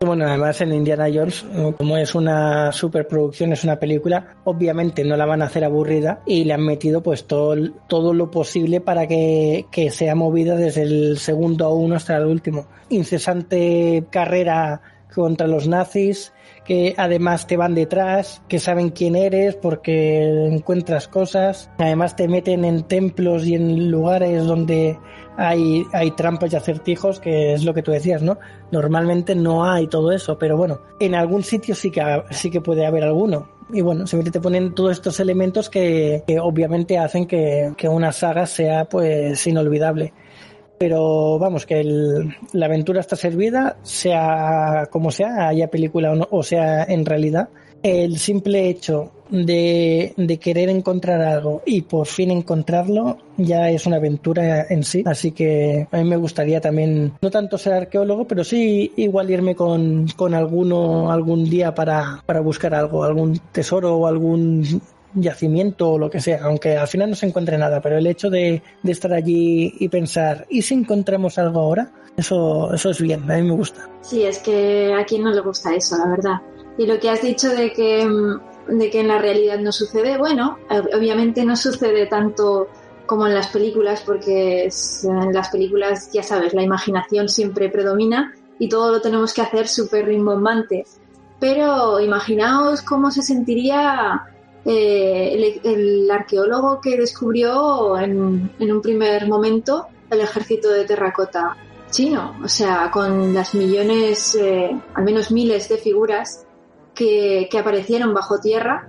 [0.00, 1.46] Bueno, además en Indiana Jones,
[1.78, 6.44] como es una superproducción, es una película, obviamente no la van a hacer aburrida y
[6.44, 7.56] le han metido pues todo,
[7.88, 12.26] todo lo posible para que, que sea movida desde el segundo a uno hasta el
[12.26, 12.66] último.
[12.90, 14.82] Incesante carrera
[15.14, 16.32] contra los nazis,
[16.64, 22.64] que además te van detrás, que saben quién eres porque encuentras cosas, además te meten
[22.64, 24.98] en templos y en lugares donde
[25.36, 28.38] hay, hay trampas y acertijos, que es lo que tú decías, ¿no?
[28.72, 32.86] Normalmente no hay todo eso, pero bueno, en algún sitio sí que, sí que puede
[32.86, 33.48] haber alguno.
[33.72, 38.12] Y bueno, siempre te ponen todos estos elementos que, que obviamente hacen que, que una
[38.12, 40.12] saga sea pues inolvidable
[40.78, 46.28] pero vamos, que el, la aventura está servida, sea como sea, haya película o, no,
[46.30, 47.48] o sea en realidad.
[47.82, 53.96] El simple hecho de, de, querer encontrar algo y por fin encontrarlo ya es una
[53.96, 55.02] aventura en sí.
[55.06, 59.54] Así que a mí me gustaría también, no tanto ser arqueólogo, pero sí igual irme
[59.54, 64.80] con, con alguno algún día para, para buscar algo, algún tesoro o algún
[65.16, 68.30] yacimiento o lo que sea, aunque al final no se encuentre nada, pero el hecho
[68.30, 71.90] de, de, estar allí y pensar, ¿y si encontramos algo ahora?
[72.16, 73.88] Eso, eso es bien, a mí me gusta.
[74.02, 76.40] Sí, es que a quien no le gusta eso, la verdad.
[76.78, 78.08] Y lo que has dicho de que,
[78.68, 80.58] de que en la realidad no sucede, bueno,
[80.94, 82.68] obviamente no sucede tanto
[83.06, 84.68] como en las películas, porque
[85.04, 89.68] en las películas, ya sabes, la imaginación siempre predomina y todo lo tenemos que hacer
[89.68, 90.84] súper rimbombante.
[91.38, 94.22] Pero imaginaos cómo se sentiría
[94.68, 101.56] eh, el, el, arqueólogo que descubrió en, en, un primer momento el ejército de terracota
[101.88, 106.44] chino, o sea, con las millones, eh, al menos miles de figuras
[106.96, 108.88] que, que aparecieron bajo tierra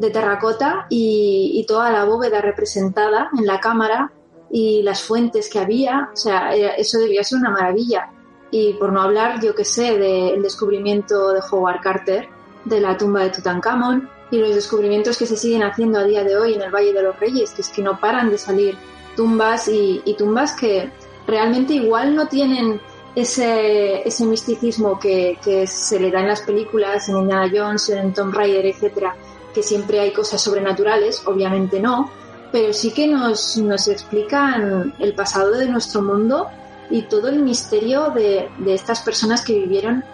[0.00, 4.10] de terracota y, toda la bóveda representada en la cámara
[4.50, 8.10] y las fuentes que había, o sea, eso debía ser una maravilla.
[8.50, 12.28] Y por no hablar, yo que sé, del descubrimiento de Howard Carter,
[12.64, 16.36] de la tumba de Tutankamón y los descubrimientos que se siguen haciendo a día de
[16.36, 18.76] hoy en el Valle de los Reyes, que es que no paran de salir
[19.16, 20.90] tumbas y, tumbas que
[21.26, 22.80] realmente igual no tienen
[23.14, 28.12] ese, ese misticismo que, que, se le da en las películas, en Indiana Jones, en
[28.12, 29.16] Tomb Raider, etcétera,
[29.52, 32.10] que siempre hay cosas sobrenaturales, obviamente no,
[32.52, 36.48] pero sí que nos, nos explican el pasado de nuestro mundo
[36.90, 40.04] y todo el misterio de, de estas personas que vivieron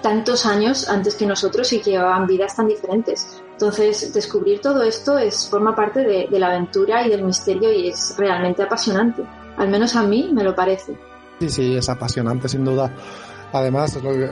[0.00, 3.42] tantos años antes que nosotros y que llevaban vidas tan diferentes.
[3.52, 8.14] Entonces, descubrir todo esto es, forma parte de, la aventura y del misterio y es
[8.16, 9.22] realmente apasionante.
[9.56, 10.96] Al menos a mí me lo parece.
[11.38, 12.90] Sí, sí, es apasionante, sin duda.
[13.52, 14.30] Además, lo que,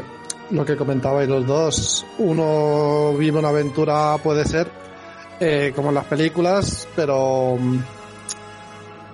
[0.51, 4.69] lo que comentabais los dos, uno vive una aventura, puede ser,
[5.39, 7.79] eh, como en las películas, pero mm,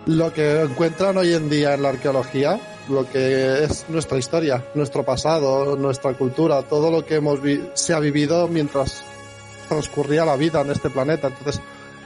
[0.07, 5.05] lo que encuentran hoy en día en la arqueología, lo que es nuestra historia, nuestro
[5.05, 7.41] pasado, nuestra cultura, todo lo que hemos
[7.75, 9.05] se ha vivido mientras
[9.69, 11.29] transcurría la vida en este planeta.
[11.29, 11.61] Entonces,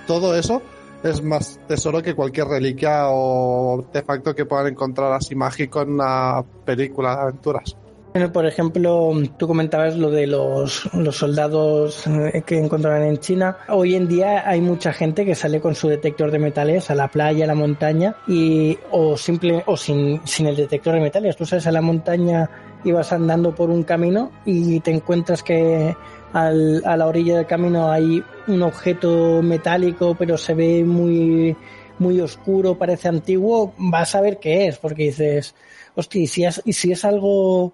[0.07, 0.62] todo eso
[1.03, 6.43] es más tesoro que cualquier reliquia o artefacto que puedan encontrar así mágico en una
[6.64, 7.77] película de aventuras.
[8.12, 13.59] Bueno, por ejemplo, tú comentabas lo de los, los soldados eh, que encontraban en China.
[13.68, 17.07] Hoy en día hay mucha gente que sale con su detector de metales a la
[17.07, 21.37] playa, a la montaña, y, o simple, o sin, sin el detector de metales.
[21.37, 22.51] Tú sales a la montaña
[22.83, 25.94] y vas andando por un camino y te encuentras que
[26.33, 31.57] al, a la orilla del camino hay un objeto metálico, pero se ve muy,
[32.01, 35.55] muy oscuro, parece antiguo, vas a ver qué es, porque dices,
[35.94, 37.73] hostia, es, y si es algo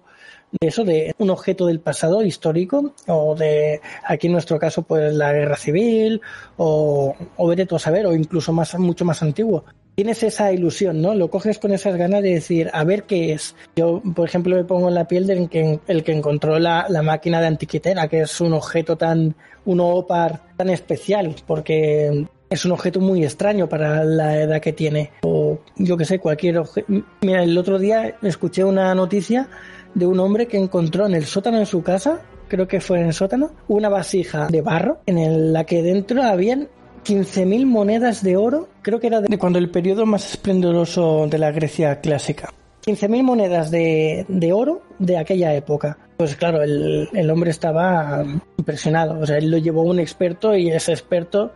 [0.59, 5.13] de eso, de un objeto del pasado histórico, o de, aquí en nuestro caso, pues
[5.13, 6.21] la guerra civil,
[6.57, 9.65] o, o vete a saber, o incluso más, mucho más antiguo.
[9.95, 11.15] Tienes esa ilusión, ¿no?
[11.15, 13.55] Lo coges con esas ganas de decir, a ver qué es.
[13.75, 17.01] Yo, por ejemplo, me pongo en la piel del que, el que encontró la, la
[17.01, 22.71] máquina de antiquitera, que es un objeto tan, un opar tan especial, porque es un
[22.71, 25.11] objeto muy extraño para la edad que tiene.
[25.23, 26.87] O yo que sé, cualquier objeto.
[27.21, 29.49] Mira, el otro día escuché una noticia
[29.97, 33.07] de un hombre que encontró en el sótano de su casa, creo que fue en
[33.07, 36.67] el sótano, una vasija de barro en la que dentro habían
[37.03, 41.51] 15.000 monedas de oro, creo que era de cuando el periodo más esplendoroso de la
[41.51, 42.53] Grecia clásica.
[42.85, 45.97] 15.000 monedas de, de, oro de aquella época.
[46.15, 48.23] Pues claro, el, el hombre estaba
[48.57, 49.19] impresionado.
[49.19, 51.51] O sea, él lo llevó un experto y ese experto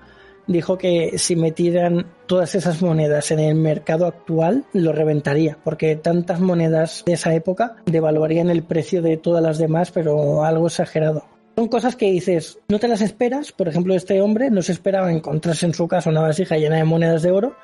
[0.48, 6.40] dijo que si metieran todas esas monedas en el mercado actual, lo reventaría, porque tantas
[6.40, 11.24] monedas de esa época devaluarían el precio de todas las demás, pero algo exagerado.
[11.56, 13.52] Son cosas que dices, no te las esperas.
[13.52, 16.86] Por ejemplo, este hombre no se esperaba encontrarse en su casa una vasija llena de
[16.86, 17.56] monedas de oro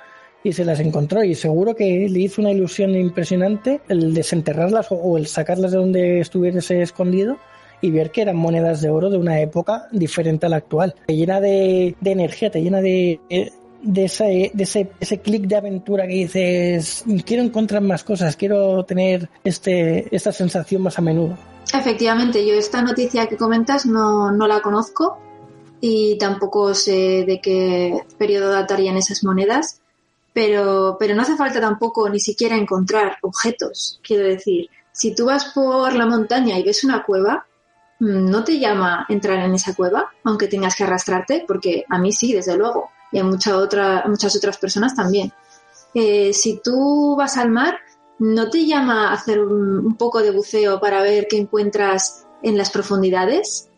[0.43, 1.23] y se las encontró.
[1.23, 6.19] Y seguro que le hizo una ilusión impresionante el desenterrarlas o el sacarlas de donde
[6.19, 7.37] estuviese escondido
[7.81, 10.95] y ver que eran monedas de oro de una época diferente a la actual.
[11.05, 13.19] Te llena de, de energía, te llena de,
[13.81, 18.83] de ese, de ese, ese clic de aventura que dices, quiero encontrar más cosas, quiero
[18.83, 21.37] tener este, esta sensación más a menudo.
[21.73, 25.17] Efectivamente, yo esta noticia que comentas no, no la conozco
[25.81, 29.81] y tampoco sé de qué periodo datarían esas monedas,
[30.33, 33.99] pero, pero no hace falta tampoco ni siquiera encontrar objetos.
[34.01, 37.45] Quiero decir, si tú vas por la montaña y ves una cueva,
[37.99, 41.45] ¿no te llama entrar en esa cueva, aunque tengas que arrastrarte?
[41.47, 45.33] Porque a mí sí, desde luego, y a, mucha otra, muchas otras personas también.
[45.93, 47.79] Eh, si tú vas al mar,
[48.19, 53.69] ¿no te llama hacer un, poco de buceo para ver qué encuentras en las profundidades?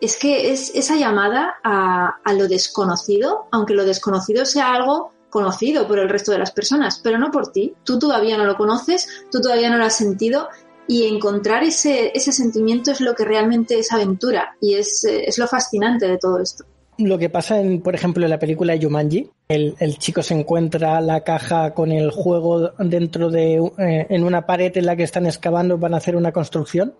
[0.00, 5.88] Es que es esa llamada a, a lo desconocido, aunque lo desconocido sea algo conocido
[5.88, 7.74] por el resto de las personas, pero no por ti.
[7.82, 10.48] Tú todavía no lo conoces, tú todavía no lo has sentido
[10.86, 15.38] y encontrar ese, ese sentimiento es lo que realmente es aventura y es, eh, es
[15.38, 16.64] lo fascinante de todo esto.
[16.98, 21.00] Lo que pasa, en, por ejemplo, en la película Yumanji, el, el chico se encuentra
[21.00, 25.26] la caja con el juego dentro de eh, en una pared en la que están
[25.26, 26.94] excavando, van a hacer una construcción.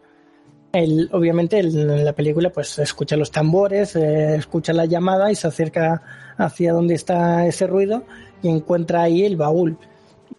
[0.73, 5.47] Él, obviamente, en la película, pues escucha los tambores, eh, escucha la llamada y se
[5.47, 6.03] acerca
[6.37, 8.03] hacia donde está ese ruido
[8.43, 9.79] y encuentra ahí el baúl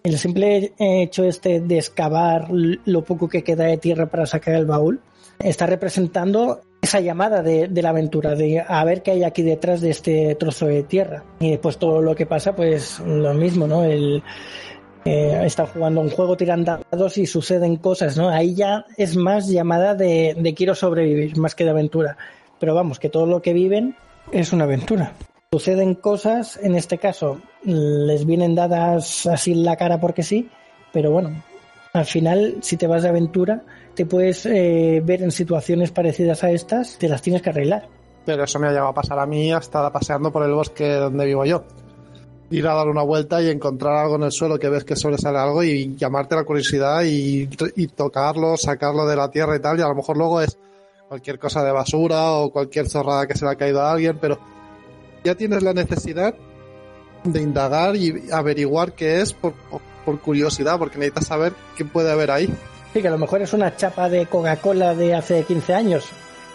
[0.05, 4.65] el simple hecho este de excavar lo poco que queda de tierra para sacar el
[4.65, 5.01] baúl
[5.39, 9.89] está representando esa llamada de, la aventura, de a ver qué hay aquí detrás de
[9.89, 11.23] este trozo de tierra.
[11.39, 13.83] Y después todo lo que pasa, pues lo mismo, ¿no?
[13.83, 14.21] El,
[15.03, 18.29] eh, están jugando un juego, tiran dados y suceden cosas, ¿no?
[18.29, 22.17] Ahí ya es más llamada de, de quiero sobrevivir, más que de aventura.
[22.59, 23.95] Pero vamos, que todo lo que viven
[24.31, 25.13] es una aventura.
[25.55, 30.49] Suceden cosas, en este caso, les vienen dadas así en la cara porque sí,
[30.91, 31.41] pero bueno,
[31.93, 36.51] al final, si te vas de aventura, te puedes eh, ver en situaciones parecidas a
[36.51, 37.87] estas, te las tienes que arreglar.
[38.25, 41.25] Pero eso me ha llegado a pasar a mí hasta paseando por el bosque donde
[41.25, 41.63] vivo yo.
[42.49, 45.37] Ir a dar una vuelta y encontrar algo en el suelo que ves que sobresale
[45.37, 47.47] algo y llamarte la curiosidad y,
[47.77, 50.57] y tocarlo, sacarlo de la tierra y tal, y a lo mejor luego es
[51.07, 54.37] cualquier cosa de basura o cualquier zorrada que se le ha caído a alguien, pero
[55.25, 56.35] ya tienes la necesidad
[57.23, 62.11] de indagar y averiguar qué es por, por, por curiosidad, porque necesitas saber qué puede
[62.11, 62.53] haber ahí.
[62.93, 66.05] Sí, que a lo mejor es una chapa de Coca-Cola de hace 15 años,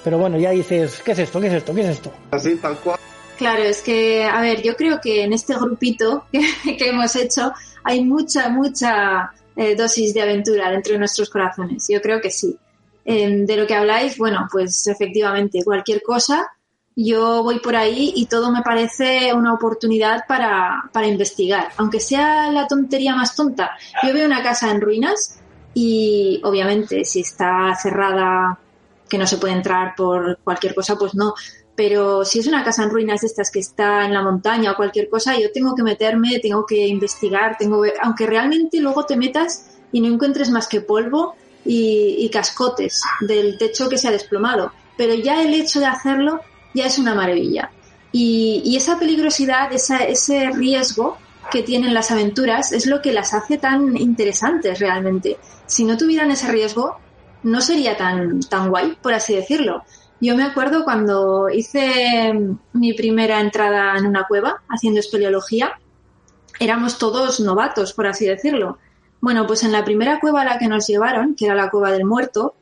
[0.04, 1.40] pero bueno, ya dices, ¿qué es esto?
[1.40, 1.74] ¿Qué es esto?
[1.74, 2.12] ¿Qué es esto?
[2.30, 2.98] Así, tal cual.
[3.36, 7.52] Claro, es que, a ver, yo creo que en este grupito que, que hemos hecho
[7.82, 11.88] hay mucha, mucha eh, dosis de aventura dentro de nuestros corazones.
[11.88, 12.56] Yo creo que sí.
[13.04, 16.46] Eh, de lo que habláis, bueno, pues efectivamente, cualquier cosa,
[17.04, 21.68] yo voy por ahí y todo me parece una oportunidad para, para investigar.
[21.76, 23.70] Aunque sea la tontería más tonta,
[24.06, 25.38] yo veo una casa en ruinas
[25.74, 28.58] y obviamente si está cerrada,
[29.08, 31.34] que no se puede entrar por cualquier cosa, pues no.
[31.74, 34.76] Pero si es una casa en ruinas de estas que está en la montaña o
[34.76, 39.16] cualquier cosa, yo tengo que meterme, tengo que investigar, tengo que- aunque realmente luego te
[39.16, 41.34] metas y no encuentres más que polvo
[41.64, 44.72] y, y cascotes del techo que se ha desplomado.
[44.96, 46.40] Pero ya el hecho de hacerlo
[46.74, 47.70] ya es una maravilla.
[48.12, 51.16] Y, esa peligrosidad, ese riesgo
[51.50, 55.38] que tienen las aventuras es lo que las hace tan interesantes realmente.
[55.66, 56.96] Si no tuvieran ese riesgo,
[57.42, 59.84] no sería tan, tan guay, por así decirlo.
[60.20, 62.34] Yo me acuerdo cuando hice
[62.72, 65.78] mi primera entrada en una cueva haciendo espeleología,
[66.58, 68.78] éramos todos novatos, por así decirlo.
[69.20, 71.90] Bueno, pues en la primera cueva a la que nos llevaron, que era la cueva
[71.90, 72.54] del muerto,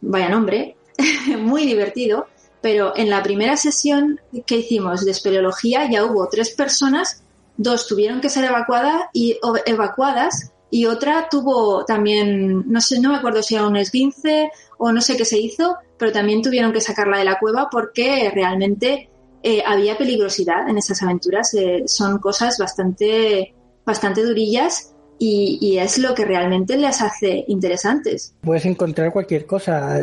[0.00, 0.76] vaya nombre,
[1.38, 2.26] muy divertido,
[2.66, 7.22] pero en la primera sesión que hicimos de espeleología ya hubo tres personas,
[7.56, 13.18] dos tuvieron que ser evacuadas y, evacuadas y otra tuvo también, no sé, no me
[13.18, 16.80] acuerdo si era un esguince o no sé qué se hizo, pero también tuvieron que
[16.80, 19.10] sacarla de la cueva porque realmente
[19.44, 21.54] eh, había peligrosidad en esas aventuras.
[21.54, 23.54] eh, son cosas bastante,
[23.84, 28.34] bastante durillas y, es lo que realmente les hace interesantes.
[28.40, 30.00] Puedes encontrar cualquier cosa,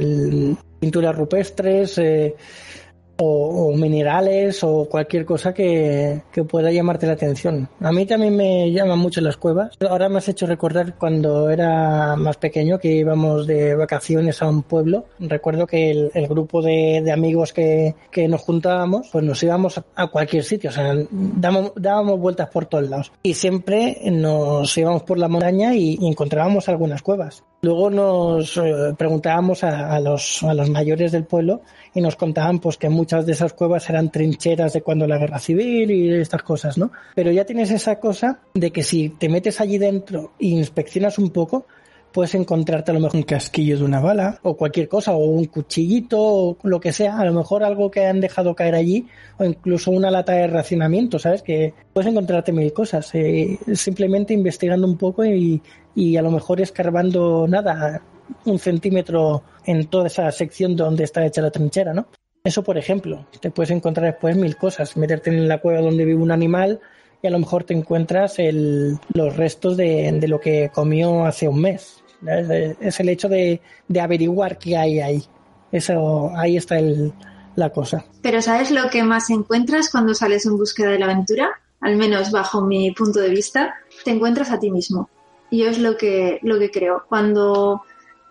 [0.80, 2.36] pinturas rupestres eh,
[3.18, 7.70] o, minerales o cualquier cosa que, que pueda llamarte la atención.
[7.80, 9.78] A mí también me llaman mucho las cuevas.
[9.88, 14.64] Ahora me has hecho recordar cuando era más pequeño que íbamos de vacaciones a un
[14.64, 15.06] pueblo.
[15.20, 20.44] Recuerdo que el, grupo de, amigos que, que nos juntábamos, pues nos íbamos a cualquier
[20.44, 23.12] sitio, o sea, dábamos, dábamos vueltas por todos lados.
[23.24, 27.44] Y siempre nos íbamos por la montaña y encontrábamos algunas cuevas.
[27.64, 31.62] Luego nos eh, preguntábamos a, a los, a los mayores del pueblo
[31.94, 35.40] y nos contaban pues que muchas de esas cuevas eran trincheras de cuando la guerra
[35.40, 36.92] civil y estas cosas, ¿no?
[37.16, 41.30] Pero ya tienes esa cosa de que si te metes allí dentro e inspeccionas un
[41.30, 41.66] poco,
[42.14, 45.46] puedes encontrarte a lo mejor un casquillo de una bala o cualquier cosa o un
[45.46, 49.08] cuchillito o lo que sea, a lo mejor algo que han dejado caer allí
[49.38, 51.42] o incluso una lata de racionamiento, ¿sabes?
[51.42, 55.62] Que puedes encontrarte mil cosas, eh, simplemente investigando un poco y,
[55.96, 58.02] y a lo mejor escarbando nada,
[58.46, 62.08] un centímetro en toda esa sección donde está hecha la trinchera, ¿no?
[62.44, 66.22] Eso, por ejemplo, te puedes encontrar después mil cosas, meterte en la cueva donde vive
[66.22, 66.82] un animal
[67.22, 71.48] y a lo mejor te encuentras el, los restos de, de lo que comió hace
[71.48, 72.03] un mes.
[72.28, 75.24] Es el hecho de, de averiguar qué hay ahí.
[75.72, 77.14] Eso, ahí está el,
[77.56, 78.06] la cosa.
[78.22, 81.60] Pero ¿sabes lo que más encuentras cuando sales en búsqueda de la aventura?
[81.82, 85.10] Al menos bajo mi punto de vista, te encuentras a ti mismo.
[85.50, 87.04] Y yo es lo que, lo que creo.
[87.08, 87.84] Cuando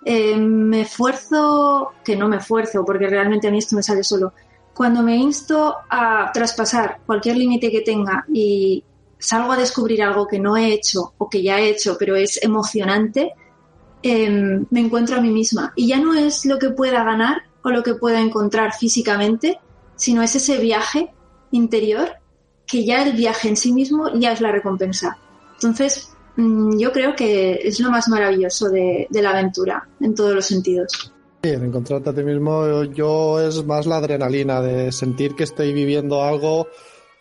[0.04, 4.32] eh, me esfuerzo, que no me esfuerzo, porque realmente a mí esto me sale solo,
[4.74, 8.82] cuando me insto a traspasar cualquier límite que tenga y
[9.18, 12.42] salgo a descubrir algo que no he hecho o que ya he hecho, pero es
[12.42, 13.32] emocionante,
[14.02, 15.72] eh, me encuentro a mí misma.
[15.76, 19.58] Y ya no es lo que pueda ganar o lo que pueda encontrar físicamente,
[19.96, 21.12] sino es ese viaje
[21.52, 22.10] interior
[22.66, 25.18] que ya el viaje en sí mismo ya es la recompensa.
[25.54, 30.46] Entonces, mm, yo creo que es lo más maravilloso de, la aventura, en todos los
[30.46, 31.12] sentidos.
[31.42, 36.22] Sí, encontrarte a ti mismo, yo es más la adrenalina de sentir que estoy viviendo
[36.22, 36.68] algo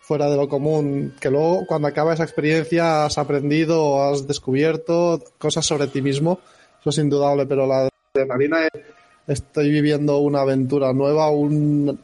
[0.00, 5.66] fuera de lo común, que luego cuando acaba esa experiencia has aprendido has descubierto cosas
[5.66, 6.40] sobre ti mismo,
[6.82, 8.82] eso es indudable, pero la adrenalina es,
[9.26, 11.98] estoy viviendo una aventura nueva, un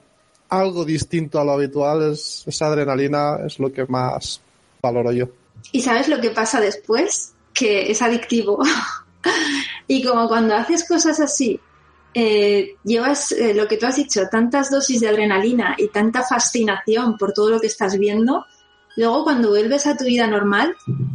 [0.49, 4.41] algo distinto a lo habitual, es, esa adrenalina es lo que más
[4.81, 5.29] valoro yo.
[5.72, 7.35] ¿Y sabes lo que pasa después?
[7.59, 8.62] que es adictivo.
[9.89, 11.61] y como cuando haces cosas así,
[12.14, 17.18] eh, llevas eh, lo que tú has dicho, tantas dosis de adrenalina y tanta fascinación
[17.18, 18.47] por todo lo que estás viendo,
[18.99, 20.75] luego cuando vuelves a tu vida normal,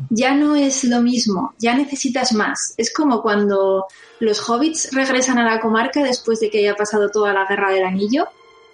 [0.10, 2.74] ya no es lo mismo, ya necesitas más.
[2.78, 3.88] Es como cuando
[4.22, 7.84] los hobbits regresan a la comarca después de que haya pasado toda la guerra del
[7.84, 8.30] anillo,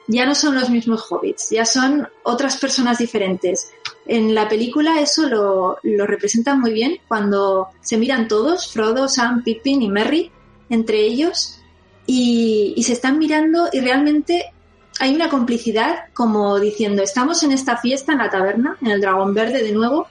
[0.08, 3.72] ya no son los mismos hobbits, ya son otras personas diferentes.
[4.06, 9.44] En la película eso lo, lo representan muy bien cuando se miran todos, Frodo, Sam,
[9.44, 10.32] Pippin y Merry,
[10.70, 11.60] entre ellos,
[12.06, 14.54] y, y se están mirando y realmente
[15.00, 19.34] hay una complicidad como diciendo, estamos en esta fiesta en la taberna, en el Dragón
[19.34, 20.08] Verde de nuevo,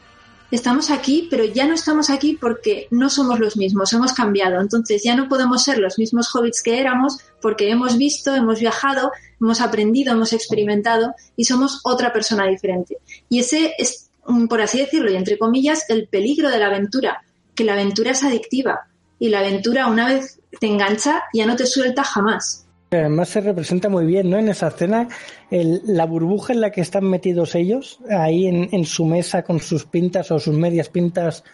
[0.51, 4.61] estamos aquí, pero ya no estamos aquí porque no somos los mismos, hemos cambiado.
[4.61, 9.13] Entonces ya no podemos ser los mismos hobbits que éramos porque hemos visto, hemos viajado,
[9.41, 12.97] hemos aprendido, hemos experimentado y somos otra persona diferente.
[13.29, 17.23] Y ese es, mm, por así decirlo, y entre comillas, el peligro de la aventura,
[17.55, 18.87] que la aventura es adictiva
[19.19, 22.68] y la aventura una vez te engancha ya no te suelta jamás.
[22.91, 24.39] Además se representa muy bien, ¿no?
[24.39, 25.09] En esa escena,
[25.51, 29.61] el, la burbuja en la que están metidos ellos, ahí en, en, su mesa con
[29.61, 31.45] sus pintas o sus medias pintas,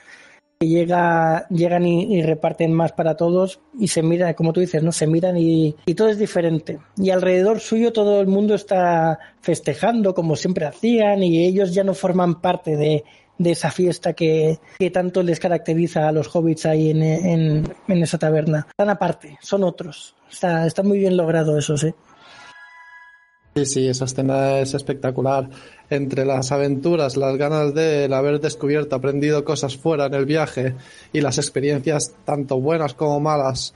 [0.61, 4.85] que llega, llegan y, y, reparten más para todos y se miran, como tú dices,
[4.85, 4.93] ¿no?
[4.93, 6.79] Se miran y, y, todo es diferente.
[6.97, 11.95] Y alrededor suyo todo el mundo está festejando como siempre hacían y ellos ya no
[11.95, 13.03] forman parte de,
[13.39, 18.03] de esa fiesta que, que, tanto les caracteriza a los hobbits ahí en, en, en
[18.03, 18.67] esa taberna.
[18.71, 20.15] Están aparte, son otros.
[20.31, 21.93] Está, está muy bien logrado eso, sí.
[23.57, 25.49] Sí, sí, esa escena es espectacular.
[25.89, 30.75] Entre las aventuras, las ganas de haber descubierto, aprendido cosas fuera en el viaje
[31.13, 33.75] y las experiencias tanto buenas como malas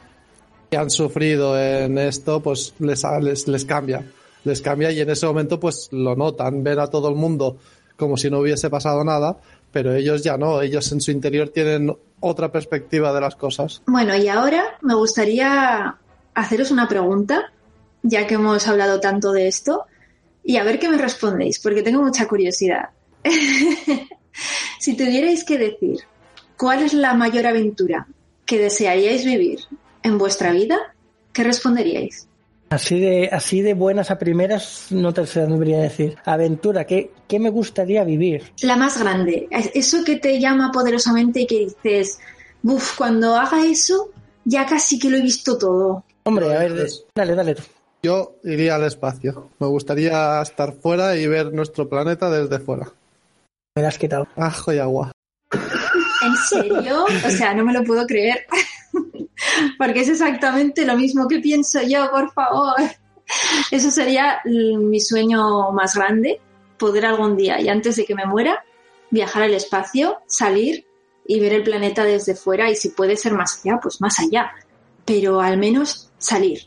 [0.69, 4.05] que han sufrido en esto, pues les, les, les cambia.
[4.43, 7.59] Les cambia y en ese momento pues lo notan, ven a todo el mundo
[7.99, 9.39] como si no hubiese pasado nada,
[9.73, 13.83] pero ellos ya no, ellos en su interior tienen otra perspectiva de las cosas.
[13.87, 15.97] Bueno, y ahora me gustaría
[16.33, 17.53] haceros una pregunta,
[18.03, 19.87] ya que hemos hablado tanto de esto,
[20.45, 22.91] y a ver qué me respondéis, porque tengo mucha curiosidad.
[24.79, 25.99] si tuvierais que decir
[26.57, 28.07] cuál es la mayor aventura
[28.47, 29.59] que desearíais vivir
[30.05, 30.95] en vuestra vida,
[31.33, 32.28] ¿qué responderíais?
[32.71, 36.17] Así de, así de buenas a primeras no te sabría decir.
[36.25, 38.53] Aventura, ¿qué, ¿qué me gustaría vivir?
[38.63, 39.49] La más grande.
[39.51, 42.19] Eso que te llama poderosamente y que dices,
[42.63, 44.11] uff, cuando haga eso,
[44.45, 46.05] ya casi que lo he visto todo.
[46.25, 47.63] Hombre, a ver, dale, dale tú.
[48.03, 49.51] Yo iría al espacio.
[49.59, 52.93] Me gustaría estar fuera y ver nuestro planeta desde fuera.
[53.75, 54.29] Me lo has quitado.
[54.37, 55.11] Ajo y agua.
[55.51, 57.05] ¿En serio?
[57.05, 58.47] O sea, no me lo puedo creer.
[59.77, 62.75] Porque es exactamente lo mismo que pienso yo, por favor.
[63.71, 66.41] Eso sería mi sueño más grande,
[66.79, 68.65] poder algún día, y antes de que me muera,
[69.11, 70.87] viajar al espacio, salir
[71.27, 74.51] y ver el planeta desde fuera y si puede ser más allá, pues más allá.
[75.05, 76.61] Pero al menos salir.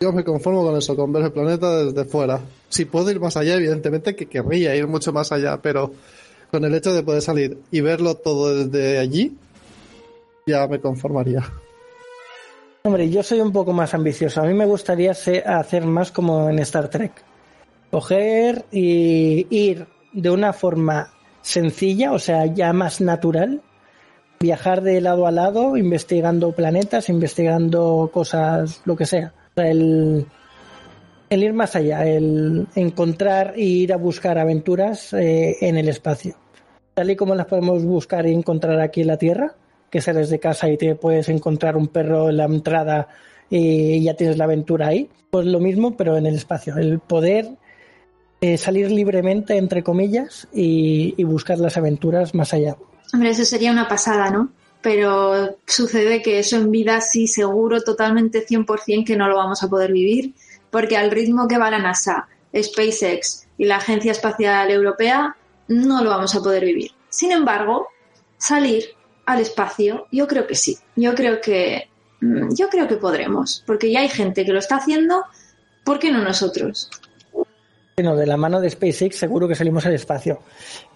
[0.00, 2.40] Yo me conformo con eso, con ver el planeta desde fuera.
[2.70, 5.92] Si puedo ir más allá, evidentemente que querría ir mucho más allá, pero
[6.50, 9.36] con el hecho de poder salir y verlo todo desde allí,
[10.46, 11.44] ya me conformaría.
[12.82, 14.40] Hombre, yo soy un poco más ambicioso.
[14.40, 17.12] A mí me gustaría hacer más como en Star Trek.
[17.90, 21.12] Coger y ir de una forma
[21.42, 23.60] sencilla, o sea, ya más natural,
[24.40, 29.34] viajar de lado a lado, investigando planetas, investigando cosas, lo que sea.
[29.56, 30.26] El,
[31.28, 36.36] el ir más allá, el encontrar e ir a buscar aventuras eh, en el espacio.
[36.94, 39.54] Tal y como las podemos buscar y encontrar aquí en la Tierra,
[39.90, 43.08] que sales de casa y te puedes encontrar un perro en la entrada
[43.50, 45.10] y ya tienes la aventura ahí.
[45.30, 46.76] Pues lo mismo, pero en el espacio.
[46.76, 47.50] El poder
[48.40, 52.76] eh, salir libremente, entre comillas, y, y, buscar las aventuras más allá.
[53.12, 54.50] Hombre, eso sería una pasada, ¿no?
[54.80, 59.68] Pero sucede que eso en vida sí, seguro, totalmente 100% que no lo vamos a
[59.68, 60.34] poder vivir,
[60.70, 65.36] porque al ritmo que va la NASA, SpaceX y la Agencia Espacial Europea,
[65.68, 66.92] no lo vamos a poder vivir.
[67.10, 67.88] Sin embargo,
[68.38, 68.84] salir
[69.32, 70.76] al espacio, yo creo que sí.
[70.96, 71.88] Yo creo que
[72.20, 75.24] mm, yo creo que podremos, porque ya hay gente que lo está haciendo,
[75.84, 76.90] ¿por qué no nosotros?
[77.96, 80.40] Bueno, de la mano de SpaceX seguro que salimos al espacio.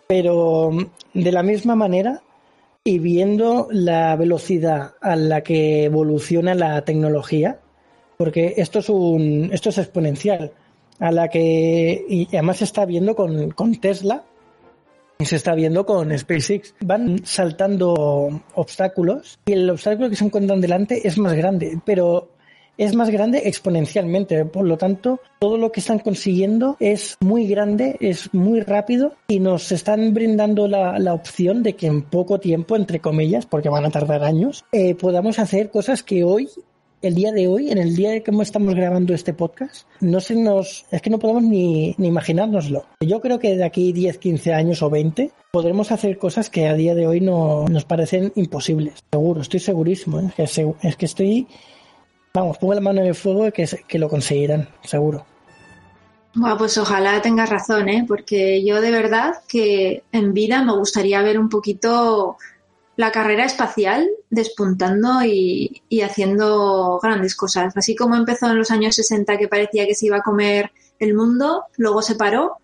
[0.07, 2.23] Pero mm, de la misma manera
[2.85, 7.59] y viendo la velocidad a la que evoluciona la tecnología,
[8.19, 10.53] porque esto es un esto es exponencial,
[10.99, 14.25] a la que y además se está viendo con, con Tesla,
[15.19, 16.75] y se está viendo con SpaceX.
[16.81, 22.31] Van saltando obstáculos y el obstáculo que se encuentran delante es más grande, pero
[22.77, 24.45] es más grande exponencialmente.
[24.45, 29.41] Por lo tanto, todo lo que están consiguiendo es muy grande, es muy rápido y
[29.41, 33.85] nos están brindando la, la opción de que en poco tiempo, entre comillas, porque van
[33.85, 36.49] a tardar años, eh, podamos hacer cosas que hoy
[37.05, 40.35] el día de hoy, en el día de que estamos grabando este podcast, no se
[40.35, 42.87] nos, es que no podemos ni, imaginárnoslo.
[43.01, 46.75] Yo creo que de aquí 10, 15 años o 20 podremos hacer cosas que a
[46.75, 49.05] día de hoy no nos parecen imposibles.
[49.13, 50.21] Seguro, estoy segurísimo.
[50.21, 50.33] ¿eh?
[50.37, 51.47] Es, que, es que estoy,
[52.33, 55.27] vamos, pongo la mano en el fuego de que, que lo conseguirán, seguro.
[56.35, 58.05] Bueno, pues ojalá tengas razón, ¿eh?
[58.09, 62.39] porque yo de verdad que en vida me gustaría ver un poquito
[62.97, 67.77] la carrera espacial despuntando y, haciendo grandes cosas.
[67.77, 71.15] Así como empezó en los años 60 que parecía que se iba a comer el
[71.15, 72.59] mundo, luego se paró.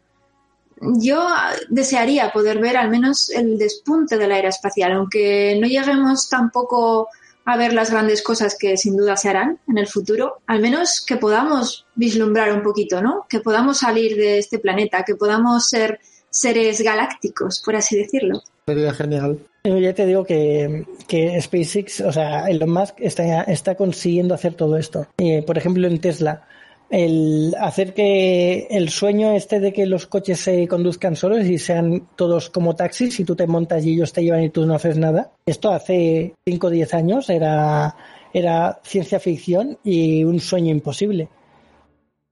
[0.81, 1.27] Yo
[1.69, 7.09] desearía poder ver al menos el despunte de la era espacial, aunque no lleguemos tampoco
[7.45, 11.05] a ver las grandes cosas que sin duda se harán en el futuro, al menos
[11.05, 13.27] que podamos vislumbrar un poquito, ¿no?
[13.29, 16.01] Que podamos salir de este planeta, que podamos ser
[16.31, 18.43] seres galácticos, por así decirlo.
[18.71, 19.39] Sería genial.
[19.65, 24.77] Ya te digo que, que SpaceX, o sea, Elon Musk está, está consiguiendo hacer todo
[24.77, 25.07] esto.
[25.47, 26.47] Por ejemplo, en Tesla,
[26.89, 32.09] el hacer que el sueño este de que los coches se conduzcan solos y sean
[32.17, 34.97] todos como taxis y tú te montas y ellos te llevan y tú no haces
[34.99, 35.31] nada.
[35.47, 37.95] Esto hace 5 o 10 años era,
[38.33, 41.29] era ciencia ficción y un sueño imposible.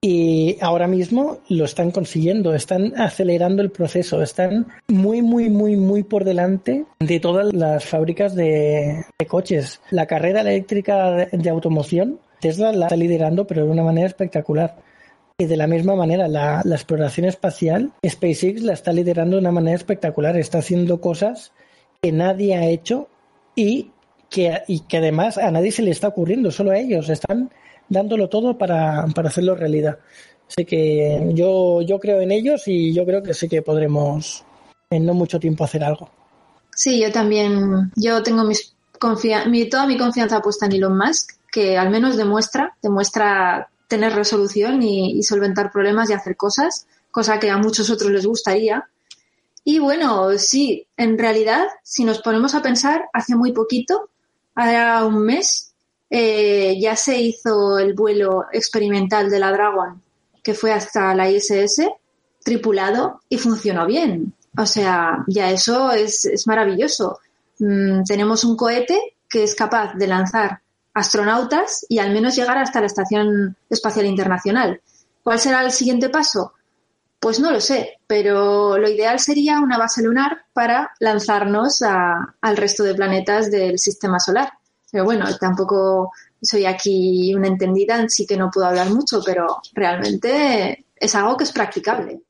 [0.00, 6.04] Y ahora mismo lo están consiguiendo, están acelerando el proceso, están muy, muy, muy, muy
[6.04, 9.80] por delante de todas las fábricas de, coches.
[9.90, 14.76] La carrera eléctrica de, automoción, Tesla la está liderando, pero de una manera espectacular.
[15.36, 19.52] Y de la misma manera, la, la, exploración espacial, SpaceX la está liderando de una
[19.52, 20.36] manera espectacular.
[20.36, 21.52] Está haciendo cosas
[22.00, 23.08] que nadie ha hecho
[23.56, 23.90] y
[24.30, 27.08] que, y que además a nadie se le está ocurriendo, solo a ellos.
[27.08, 27.50] Están
[27.88, 29.98] dándolo todo para, para hacerlo realidad.
[30.48, 34.44] Así que yo, yo creo en ellos y yo creo que sí que podremos
[34.90, 36.10] en no mucho tiempo hacer algo.
[36.74, 38.74] Sí, yo también, yo tengo mis
[39.46, 44.82] mi, toda mi confianza puesta en Elon Musk, que al menos demuestra, demuestra tener resolución
[44.82, 48.88] y, solventar problemas y hacer cosas, cosa que a muchos otros les gustaría.
[49.64, 54.10] Y bueno, sí, en realidad, si nos ponemos a pensar, hace muy poquito,
[54.54, 55.67] ahora un mes,
[56.10, 60.02] eh, ya se hizo el vuelo experimental de la Dragon,
[60.42, 61.88] que fue hasta la ISS,
[62.42, 64.34] tripulado y funcionó bien.
[64.56, 67.20] O sea, ya eso es, maravilloso.
[67.58, 70.62] Mm, tenemos un cohete que es capaz de lanzar
[70.94, 74.80] astronautas y al menos llegar hasta la Estación Espacial Internacional.
[75.22, 76.54] ¿Cuál será el siguiente paso?
[77.20, 82.84] Pues no lo sé, pero lo ideal sería una base lunar para lanzarnos al resto
[82.84, 84.57] de planetas del sistema solar.
[84.90, 90.86] Pero bueno, tampoco soy aquí una entendida, sí que no puedo hablar mucho, pero realmente
[90.96, 92.20] es algo que es practicable.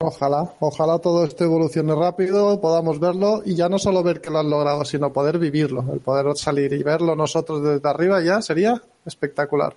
[0.00, 4.38] Ojalá, ojalá todo esto evolucione rápido, podamos verlo y ya no solo ver que lo
[4.38, 8.82] han logrado, sino poder vivirlo, el poder salir y verlo nosotros desde arriba ya sería
[9.06, 9.74] espectacular.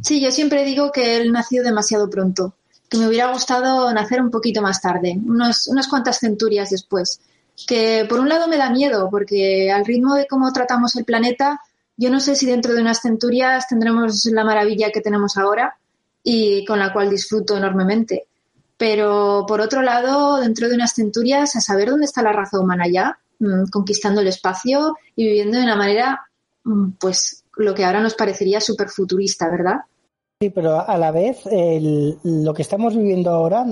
[0.00, 2.54] Sí, yo siempre digo que él nació demasiado pronto,
[2.88, 7.20] que me hubiera gustado nacer un poquito más tarde, unos, unas cuantas centurias después
[7.66, 11.60] que por un lado me da miedo, porque al ritmo de cómo tratamos el planeta,
[11.96, 15.76] yo no sé si dentro de unas centurias tendremos la maravilla que tenemos ahora
[16.22, 18.26] y con la cual disfruto enormemente.
[18.76, 22.86] Pero por otro lado, dentro de unas centurias, a saber dónde está la raza humana
[22.88, 26.22] ya, mm, conquistando el espacio y viviendo de una manera,
[26.64, 29.82] mm, pues, lo que ahora nos parecería súper futurista, ¿verdad?
[30.42, 31.44] Sí, pero a la vez
[32.24, 33.64] lo que estamos viviendo ahora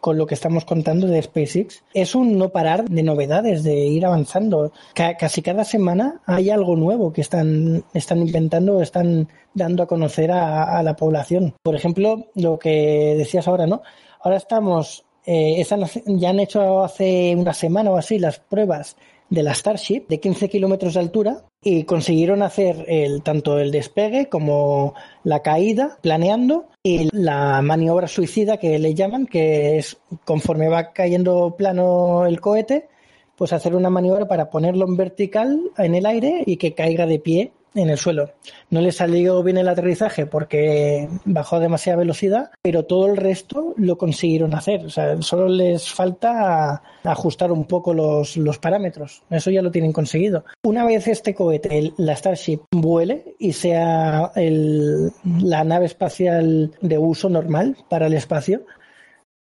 [0.00, 4.06] con lo que estamos contando de SpaceX es un no parar de novedades, de ir
[4.06, 4.70] avanzando.
[4.94, 10.80] casi cada semana hay algo nuevo que están, están inventando, están dando a conocer a,
[10.84, 11.54] la población.
[11.60, 13.82] Por ejemplo, lo que decías ahora, ¿no?
[14.20, 15.60] Ahora estamos, eh,
[16.06, 18.96] ya han hecho hace una semana o así las pruebas
[19.28, 24.28] de la Starship de 15 kilómetros de altura y consiguieron hacer el, tanto el despegue
[24.28, 30.92] como la caída planeando y la maniobra suicida que le llaman, que es conforme va
[30.92, 32.88] cayendo plano el cohete,
[33.36, 37.18] pues hacer una maniobra para ponerlo en vertical en el aire y que caiga de
[37.18, 38.32] pie en el suelo.
[38.70, 43.74] No le salió bien el aterrizaje porque bajó a demasiada velocidad, pero todo el resto
[43.76, 44.84] lo consiguieron hacer.
[44.86, 49.22] O sea, solo les falta ajustar un poco los, los parámetros.
[49.30, 50.44] Eso ya lo tienen conseguido.
[50.64, 57.28] Una vez este cohete, la Starship, vuele y sea el, la nave espacial de uso
[57.28, 58.64] normal para el espacio,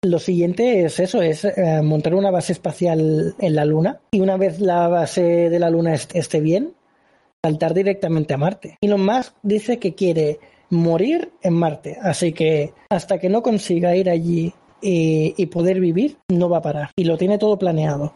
[0.03, 4.35] lo siguiente es eso, es eh, montar una base espacial en la Luna y una
[4.35, 6.73] vez la base de la Luna esté bien,
[7.43, 8.77] saltar directamente a Marte.
[8.81, 10.39] Elon Musk dice que quiere
[10.69, 14.53] morir en Marte, así que hasta que no consiga ir allí
[14.85, 16.91] y, poder vivir, no va a parar.
[16.97, 18.13] Y lo tiene todo planeado.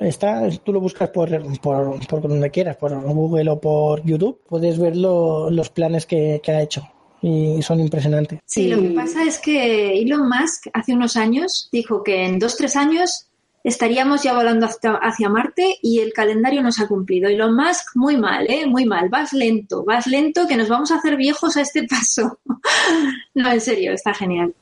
[0.00, 1.28] está, tú lo buscas por,
[1.60, 6.62] por, por, donde quieras, por Google o por YouTube, puedes ver los planes que, ha
[6.62, 6.88] hecho
[7.22, 8.40] y son impresionantes.
[8.44, 12.56] Sí, lo que pasa es que Elon Musk hace unos años dijo que en dos,
[12.56, 13.28] tres años
[13.64, 17.28] estaríamos ya volando hacia, Marte y el calendario no se ha cumplido.
[17.28, 18.66] Elon Musk, muy mal, ¿eh?
[18.66, 19.08] Muy mal.
[19.08, 22.38] Vas lento, vas lento, que nos vamos a hacer viejos a este paso.
[23.34, 24.54] no, en serio, está genial.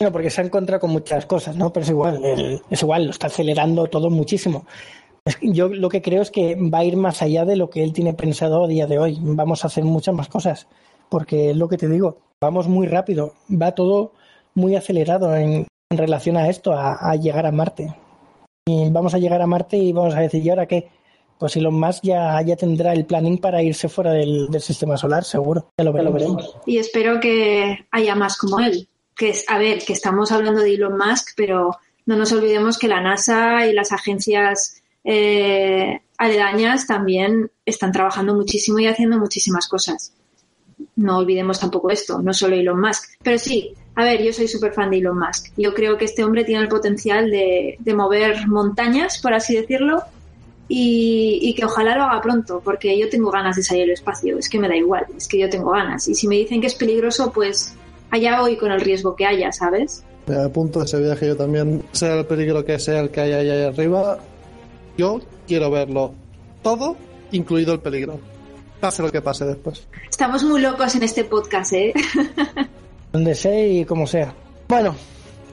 [0.00, 1.72] No, porque se ha encontrado con muchas cosas, ¿no?
[1.72, 4.66] Pero es igual, es igual, lo está acelerando todo muchísimo.
[5.40, 7.92] Yo lo que creo es que va a ir más allá de lo que él
[7.92, 9.18] tiene pensado a día de hoy.
[9.20, 10.66] Vamos a hacer muchas más cosas,
[11.08, 14.12] porque es lo que te digo, vamos muy rápido, va todo
[14.54, 17.94] muy acelerado en, relación a esto, a, llegar a Marte.
[18.66, 20.88] Y vamos a llegar a Marte y vamos a decir, ¿y ahora qué?
[21.38, 25.70] Pues Elon Musk ya, ya tendrá el planning para irse fuera del, sistema solar, seguro.
[25.76, 26.56] Ya lo veremos.
[26.64, 30.72] Y espero que haya más como él, que es, a ver, que estamos hablando de
[30.72, 37.50] Elon Musk, pero no nos olvidemos que la NASA y las agencias eh, aledañas también
[37.66, 40.14] están trabajando muchísimo y haciendo muchísimas cosas.
[40.96, 43.18] No olvidemos tampoco esto, no solo Elon Musk.
[43.22, 45.52] Pero sí, a ver, yo soy súper fan de Elon Musk.
[45.56, 50.02] Yo creo que este hombre tiene el potencial de, mover montañas, por así decirlo,
[50.66, 54.38] y, y, que ojalá lo haga pronto, porque yo tengo ganas de salir al espacio.
[54.38, 56.08] Es que me da igual, es que yo tengo ganas.
[56.08, 57.74] Y si me dicen que es peligroso, pues
[58.10, 60.02] allá voy con el riesgo que haya, ¿sabes?
[60.26, 63.62] Me apunto ese viaje yo también, sea el peligro que sea el que haya ahí
[63.62, 64.18] arriba,
[64.96, 66.14] yo quiero verlo
[66.62, 66.96] todo,
[67.30, 68.18] incluido el peligro.
[68.80, 69.86] Pase lo que pase después.
[70.10, 71.92] Estamos muy locos en este podcast, ¿eh?
[73.14, 74.34] Donde sea y como sea.
[74.68, 74.94] Bueno,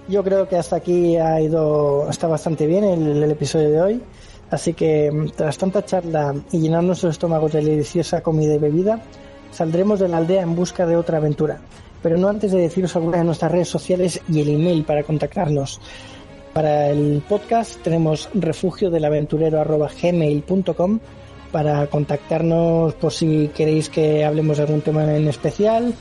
[0.09, 4.01] yo creo que hasta aquí ha ido, está bastante bien el, episodio de hoy.
[4.49, 8.99] Así que tras tanta charla y llenar nuestros estómagos de deliciosa comida y bebida,
[9.51, 11.61] saldremos de la aldea en busca de otra aventura
[12.01, 15.79] pero no antes de deciros algunas de nuestras redes sociales y el email para contactarnos.
[16.53, 19.03] Para el podcast tenemos refugio del
[20.01, 20.99] gmail.com
[21.51, 25.93] para contactarnos por si queréis que hablemos de algún tema en especial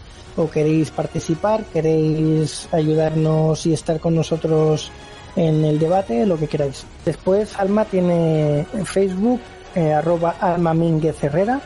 [0.49, 4.93] queréis participar, queréis ayudarnos y estar con nosotros
[5.36, 6.84] en el debate, lo que queráis.
[7.05, 9.41] Después Alma tiene Facebook,
[9.74, 10.74] eh, arroba Alma
[11.20, 11.61] Herrera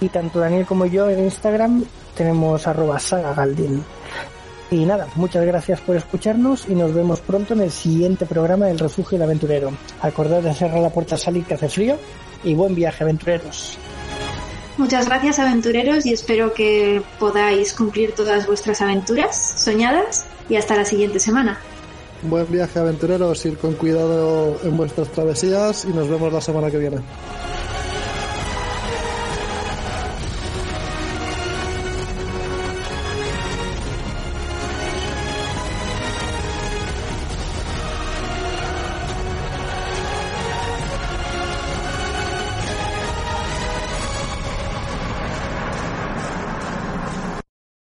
[0.00, 1.84] y tanto Daniel como yo en Instagram
[2.14, 3.82] tenemos arroba saga Galdin.
[4.70, 8.78] Y nada, muchas gracias por escucharnos y nos vemos pronto en el siguiente programa del
[8.78, 9.70] Refugio del Aventurero.
[10.00, 11.96] Acordad de cerrar la puerta salir que hace frío
[12.42, 13.78] y buen viaje aventureros.
[14.78, 20.84] Muchas gracias aventureros y espero que podáis cumplir todas vuestras aventuras soñadas y hasta la
[20.84, 21.58] siguiente semana.
[22.22, 26.78] Buen viaje aventureros, ir con cuidado en vuestras travesías y nos vemos la semana que
[26.78, 26.98] viene.